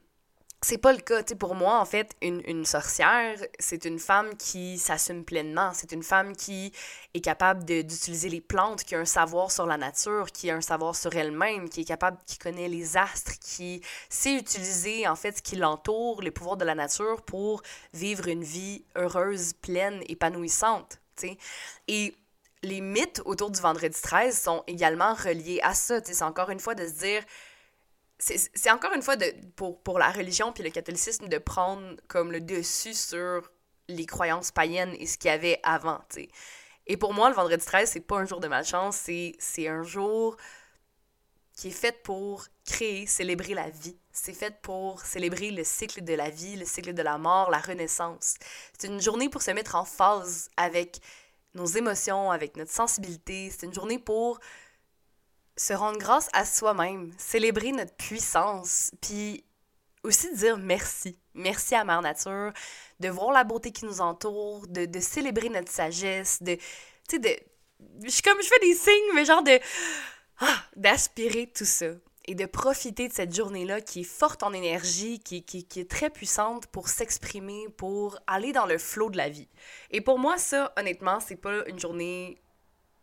c'est 0.60 0.78
pas 0.78 0.92
le 0.92 0.98
cas. 0.98 1.22
sais, 1.24 1.36
pour 1.36 1.54
moi, 1.54 1.78
en 1.80 1.84
fait, 1.84 2.16
une, 2.20 2.42
une 2.46 2.64
sorcière, 2.64 3.38
c'est 3.60 3.84
une 3.84 3.98
femme 4.00 4.36
qui 4.36 4.78
s'assume 4.78 5.24
pleinement. 5.24 5.70
C'est 5.72 5.92
une 5.92 6.02
femme 6.02 6.34
qui 6.34 6.72
est 7.14 7.20
capable 7.20 7.64
d'utiliser 7.64 8.28
les 8.28 8.40
plantes, 8.40 8.82
qui 8.82 8.96
a 8.96 8.98
un 8.98 9.04
savoir 9.04 9.52
sur 9.52 9.66
la 9.66 9.76
nature, 9.76 10.26
qui 10.32 10.50
a 10.50 10.56
un 10.56 10.60
savoir 10.60 10.96
sur 10.96 11.14
elle-même, 11.14 11.68
qui 11.68 11.82
est 11.82 11.84
capable, 11.84 12.18
qui 12.26 12.38
connaît 12.38 12.68
les 12.68 12.96
astres, 12.96 13.38
qui 13.40 13.82
sait 14.08 14.34
utiliser, 14.34 15.06
en 15.06 15.14
fait, 15.14 15.38
ce 15.38 15.42
qui 15.42 15.56
l'entoure, 15.56 16.22
les 16.22 16.32
pouvoirs 16.32 16.56
de 16.56 16.64
la 16.64 16.74
nature 16.74 17.22
pour 17.22 17.62
vivre 17.92 18.26
une 18.26 18.42
vie 18.42 18.84
heureuse, 18.96 19.52
pleine, 19.52 20.02
épanouissante. 20.08 20.98
sais. 21.16 21.38
Et 21.86 22.16
les 22.62 22.80
mythes 22.80 23.22
autour 23.24 23.50
du 23.50 23.60
vendredi 23.60 23.96
13 24.00 24.36
sont 24.36 24.64
également 24.66 25.14
reliés 25.14 25.60
à 25.62 25.74
ça. 25.74 26.00
C'est 26.02 26.22
encore 26.22 26.50
une 26.50 26.58
fois 26.58 26.74
de 26.74 26.86
se 26.86 26.98
dire 26.98 27.22
c'est 28.18 28.70
encore 28.70 28.92
une 28.94 29.02
fois 29.02 29.16
de, 29.16 29.32
pour, 29.54 29.80
pour 29.82 29.98
la 29.98 30.10
religion 30.10 30.52
puis 30.52 30.64
le 30.64 30.70
catholicisme 30.70 31.28
de 31.28 31.38
prendre 31.38 31.96
comme 32.08 32.32
le 32.32 32.40
dessus 32.40 32.94
sur 32.94 33.48
les 33.88 34.06
croyances 34.06 34.50
païennes 34.50 34.94
et 34.98 35.06
ce 35.06 35.16
qu'il 35.16 35.30
y 35.30 35.34
avait 35.34 35.60
avant. 35.62 36.00
Et 36.86 36.96
pour 36.96 37.14
moi, 37.14 37.28
le 37.28 37.34
vendredi 37.34 37.64
13, 37.64 37.90
c'est 37.90 38.00
pas 38.00 38.16
un 38.16 38.24
jour 38.24 38.40
de 38.40 38.48
malchance, 38.48 39.08
c'est 39.38 39.68
un 39.68 39.82
jour 39.82 40.36
qui 41.54 41.68
est 41.68 41.72
fait 41.72 42.02
pour 42.02 42.46
créer, 42.64 43.06
célébrer 43.06 43.54
la 43.54 43.68
vie. 43.68 43.96
C'est 44.12 44.32
fait 44.32 44.60
pour 44.62 45.00
célébrer 45.00 45.50
le 45.50 45.64
cycle 45.64 46.04
de 46.04 46.14
la 46.14 46.30
vie, 46.30 46.56
le 46.56 46.64
cycle 46.64 46.94
de 46.94 47.02
la 47.02 47.18
mort, 47.18 47.50
la 47.50 47.58
renaissance. 47.58 48.34
C'est 48.78 48.86
une 48.86 49.00
journée 49.00 49.28
pour 49.28 49.42
se 49.42 49.50
mettre 49.50 49.74
en 49.74 49.84
phase 49.84 50.50
avec 50.56 51.00
nos 51.54 51.66
émotions, 51.66 52.30
avec 52.30 52.56
notre 52.56 52.70
sensibilité. 52.70 53.50
C'est 53.50 53.66
une 53.66 53.74
journée 53.74 53.98
pour 53.98 54.38
se 55.58 55.72
rendre 55.72 55.98
grâce 55.98 56.28
à 56.32 56.44
soi-même, 56.44 57.12
célébrer 57.18 57.72
notre 57.72 57.94
puissance, 57.94 58.92
puis 59.00 59.44
aussi 60.04 60.34
dire 60.34 60.56
merci. 60.56 61.18
Merci 61.34 61.74
à 61.74 61.84
Mère 61.84 62.00
Nature, 62.00 62.52
de 63.00 63.08
voir 63.08 63.32
la 63.32 63.44
beauté 63.44 63.72
qui 63.72 63.84
nous 63.84 64.00
entoure, 64.00 64.66
de, 64.68 65.00
célébrer 65.00 65.48
notre 65.48 65.70
sagesse, 65.70 66.42
de. 66.42 66.54
Tu 66.54 66.62
sais, 67.10 67.18
de. 67.18 67.36
Je 68.04 68.22
comme, 68.22 68.40
je 68.42 68.48
fais 68.48 68.60
des 68.60 68.74
signes, 68.74 69.14
mais 69.14 69.24
genre 69.24 69.42
de. 69.42 69.58
Ah, 70.40 70.62
d'aspirer 70.76 71.50
tout 71.54 71.64
ça. 71.64 71.86
Et 72.26 72.34
de 72.34 72.44
profiter 72.44 73.08
de 73.08 73.12
cette 73.12 73.34
journée-là 73.34 73.80
qui 73.80 74.00
est 74.00 74.04
forte 74.04 74.42
en 74.42 74.52
énergie, 74.52 75.18
qui, 75.18 75.42
qui, 75.42 75.64
qui 75.64 75.80
est 75.80 75.90
très 75.90 76.10
puissante 76.10 76.66
pour 76.66 76.88
s'exprimer, 76.88 77.68
pour 77.76 78.18
aller 78.26 78.52
dans 78.52 78.66
le 78.66 78.76
flot 78.76 79.08
de 79.08 79.16
la 79.16 79.30
vie. 79.30 79.48
Et 79.90 80.02
pour 80.02 80.18
moi, 80.18 80.36
ça, 80.36 80.72
honnêtement, 80.76 81.20
c'est 81.20 81.36
pas 81.36 81.66
une 81.66 81.78
journée 81.78 82.38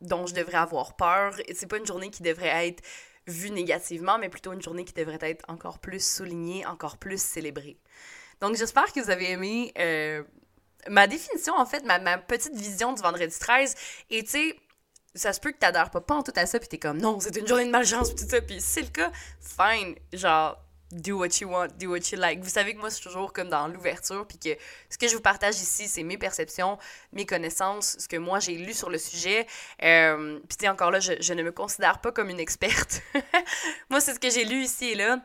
dont 0.05 0.25
je 0.25 0.33
devrais 0.33 0.57
avoir 0.57 0.95
peur. 0.95 1.33
C'est 1.53 1.67
pas 1.67 1.77
une 1.77 1.85
journée 1.85 2.09
qui 2.09 2.23
devrait 2.23 2.67
être 2.67 2.83
vue 3.27 3.51
négativement, 3.51 4.17
mais 4.17 4.29
plutôt 4.29 4.53
une 4.53 4.61
journée 4.61 4.85
qui 4.85 4.93
devrait 4.93 5.19
être 5.21 5.43
encore 5.47 5.79
plus 5.79 6.05
soulignée, 6.05 6.65
encore 6.65 6.97
plus 6.97 7.21
célébrée. 7.21 7.77
Donc 8.41 8.55
j'espère 8.55 8.91
que 8.91 8.99
vous 8.99 9.09
avez 9.09 9.31
aimé 9.31 9.73
euh, 9.79 10.23
ma 10.89 11.07
définition, 11.07 11.55
en 11.55 11.65
fait, 11.65 11.83
ma, 11.85 11.99
ma, 11.99 12.17
petite 12.17 12.55
vision 12.55 12.93
du 12.93 13.01
vendredi 13.01 13.37
13. 13.37 13.75
Et 14.09 14.23
tu 14.23 14.29
sais, 14.31 14.59
ça 15.15 15.33
se 15.33 15.39
peut 15.39 15.51
que 15.51 15.57
t'adhères 15.57 15.89
pas, 15.89 16.01
pas 16.01 16.15
en 16.15 16.23
tout 16.23 16.33
à 16.35 16.45
ça, 16.45 16.59
puis 16.59 16.67
t'es 16.67 16.77
comme 16.77 16.99
non, 16.99 17.19
c'est 17.19 17.35
une 17.37 17.47
journée 17.47 17.65
de 17.65 17.71
malchance, 17.71 18.13
tout 18.13 18.27
ça. 18.27 18.41
Puis 18.41 18.59
c'est 18.59 18.81
le 18.81 18.89
cas, 18.89 19.11
fine. 19.39 19.95
Genre, 20.13 20.57
do 20.95 21.17
what 21.17 21.41
you 21.41 21.49
want, 21.49 21.77
do 21.77 21.89
what 21.89 22.11
you 22.11 22.17
like. 22.17 22.41
Vous 22.41 22.49
savez 22.49 22.73
que 22.73 22.79
moi, 22.79 22.89
c'est 22.89 23.01
toujours 23.01 23.33
comme 23.33 23.49
dans 23.49 23.67
l'ouverture, 23.67 24.25
puis 24.27 24.37
que 24.37 24.49
ce 24.89 24.97
que 24.97 25.07
je 25.07 25.15
vous 25.15 25.21
partage 25.21 25.55
ici, 25.55 25.87
c'est 25.87 26.03
mes 26.03 26.17
perceptions, 26.17 26.77
mes 27.11 27.25
connaissances, 27.25 27.97
ce 27.99 28.07
que 28.07 28.17
moi 28.17 28.39
j'ai 28.39 28.55
lu 28.55 28.73
sur 28.73 28.89
le 28.89 28.97
sujet. 28.97 29.45
Euh, 29.83 30.39
puis 30.47 30.67
encore 30.69 30.91
là, 30.91 30.99
je, 30.99 31.33
ne 31.33 31.43
me 31.43 31.51
considère 31.51 31.99
pas 31.99 32.11
comme 32.11 32.29
une 32.29 32.39
experte. 32.39 33.01
moi, 33.89 33.99
c'est 33.99 34.13
ce 34.13 34.19
que 34.19 34.29
j'ai 34.29 34.45
lu 34.45 34.63
ici 34.63 34.91
et 34.91 34.95
là, 34.95 35.19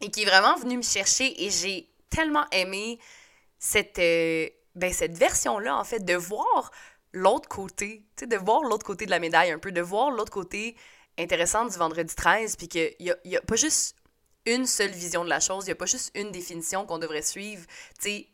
et 0.00 0.10
qui 0.10 0.22
est 0.22 0.26
vraiment 0.26 0.56
venu 0.56 0.76
me 0.76 0.82
chercher, 0.82 1.44
et 1.44 1.50
j'ai 1.50 1.88
tellement 2.10 2.46
aimé 2.50 2.98
cette, 3.58 3.98
euh, 3.98 4.48
ben, 4.74 4.92
cette 4.92 5.16
version-là, 5.16 5.76
en 5.76 5.84
fait, 5.84 6.04
de 6.04 6.14
voir 6.14 6.72
l'autre 7.12 7.48
côté, 7.48 8.04
tu 8.16 8.24
sais, 8.24 8.26
de 8.26 8.36
voir 8.36 8.62
l'autre 8.62 8.84
côté 8.84 9.06
de 9.06 9.10
la 9.10 9.20
médaille 9.20 9.52
un 9.52 9.58
peu, 9.58 9.70
de 9.70 9.80
voir 9.80 10.10
l'autre 10.10 10.32
côté 10.32 10.76
intéressant 11.16 11.64
du 11.66 11.78
vendredi 11.78 12.12
13, 12.12 12.56
puis 12.56 12.68
qu'il 12.68 12.92
n'y 12.98 13.12
y 13.24 13.36
a 13.36 13.40
pas 13.40 13.54
juste 13.54 13.94
une 14.46 14.66
seule 14.66 14.90
vision 14.90 15.24
de 15.24 15.28
la 15.28 15.40
chose, 15.40 15.64
il 15.64 15.68
n'y 15.68 15.72
a 15.72 15.76
pas 15.76 15.86
juste 15.86 16.10
une 16.14 16.30
définition 16.30 16.86
qu'on 16.86 16.98
devrait 16.98 17.22
suivre. 17.22 17.64
Tu 18.00 18.10
sais, 18.10 18.26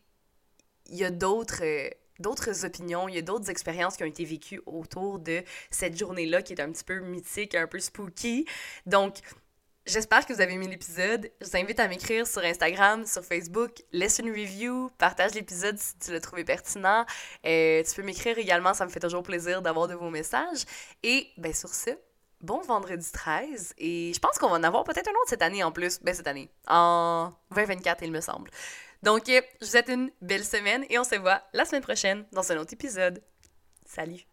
il 0.86 0.96
y 0.96 1.04
a 1.04 1.10
d'autres. 1.10 1.62
Euh, 1.62 1.90
d'autres 2.20 2.66
opinions, 2.66 3.08
il 3.08 3.14
y 3.14 3.18
a 3.18 3.22
d'autres 3.22 3.48
expériences 3.48 3.96
qui 3.96 4.02
ont 4.02 4.06
été 4.06 4.24
vécues 4.24 4.60
autour 4.66 5.18
de 5.18 5.42
cette 5.70 5.96
journée-là 5.96 6.42
qui 6.42 6.52
est 6.52 6.60
un 6.60 6.70
petit 6.70 6.84
peu 6.84 7.00
mythique, 7.00 7.54
un 7.54 7.66
peu 7.66 7.80
spooky. 7.80 8.44
Donc, 8.84 9.20
j'espère 9.86 10.26
que 10.26 10.32
vous 10.32 10.40
avez 10.40 10.52
aimé 10.52 10.68
l'épisode. 10.68 11.30
Je 11.40 11.46
vous 11.46 11.56
invite 11.56 11.80
à 11.80 11.88
m'écrire 11.88 12.26
sur 12.26 12.44
Instagram, 12.44 13.06
sur 13.06 13.24
Facebook, 13.24 13.82
laisse 13.92 14.18
une 14.18 14.30
review, 14.30 14.90
partage 14.98 15.34
l'épisode 15.34 15.78
si 15.78 15.98
tu 15.98 16.12
l'as 16.12 16.20
trouvé 16.20 16.44
pertinent. 16.44 17.06
Euh, 17.46 17.82
tu 17.82 17.94
peux 17.94 18.02
m'écrire 18.02 18.38
également, 18.38 18.74
ça 18.74 18.84
me 18.84 18.90
fait 18.90 19.00
toujours 19.00 19.22
plaisir 19.22 19.62
d'avoir 19.62 19.88
de 19.88 19.94
vos 19.94 20.10
messages. 20.10 20.64
Et, 21.02 21.28
ben 21.38 21.54
sur 21.54 21.74
ce, 21.74 21.90
bon 22.40 22.60
vendredi 22.62 23.10
13 23.12 23.74
et 23.78 24.12
je 24.14 24.18
pense 24.18 24.38
qu'on 24.38 24.48
va 24.48 24.56
en 24.56 24.62
avoir 24.62 24.84
peut-être 24.84 25.08
un 25.08 25.12
autre 25.12 25.28
cette 25.28 25.42
année 25.42 25.62
en 25.62 25.72
plus. 25.72 26.00
Ben 26.02 26.14
cette 26.14 26.28
année, 26.28 26.50
en 26.68 27.32
2024 27.54 28.02
il 28.02 28.12
me 28.12 28.20
semble. 28.20 28.50
Donc, 29.02 29.22
je 29.26 29.40
vous 29.60 29.66
souhaite 29.66 29.88
une 29.88 30.10
belle 30.20 30.44
semaine 30.44 30.84
et 30.90 30.98
on 30.98 31.04
se 31.04 31.14
voit 31.14 31.42
la 31.54 31.64
semaine 31.64 31.82
prochaine 31.82 32.26
dans 32.32 32.52
un 32.52 32.58
autre 32.58 32.74
épisode. 32.74 33.22
Salut! 33.86 34.29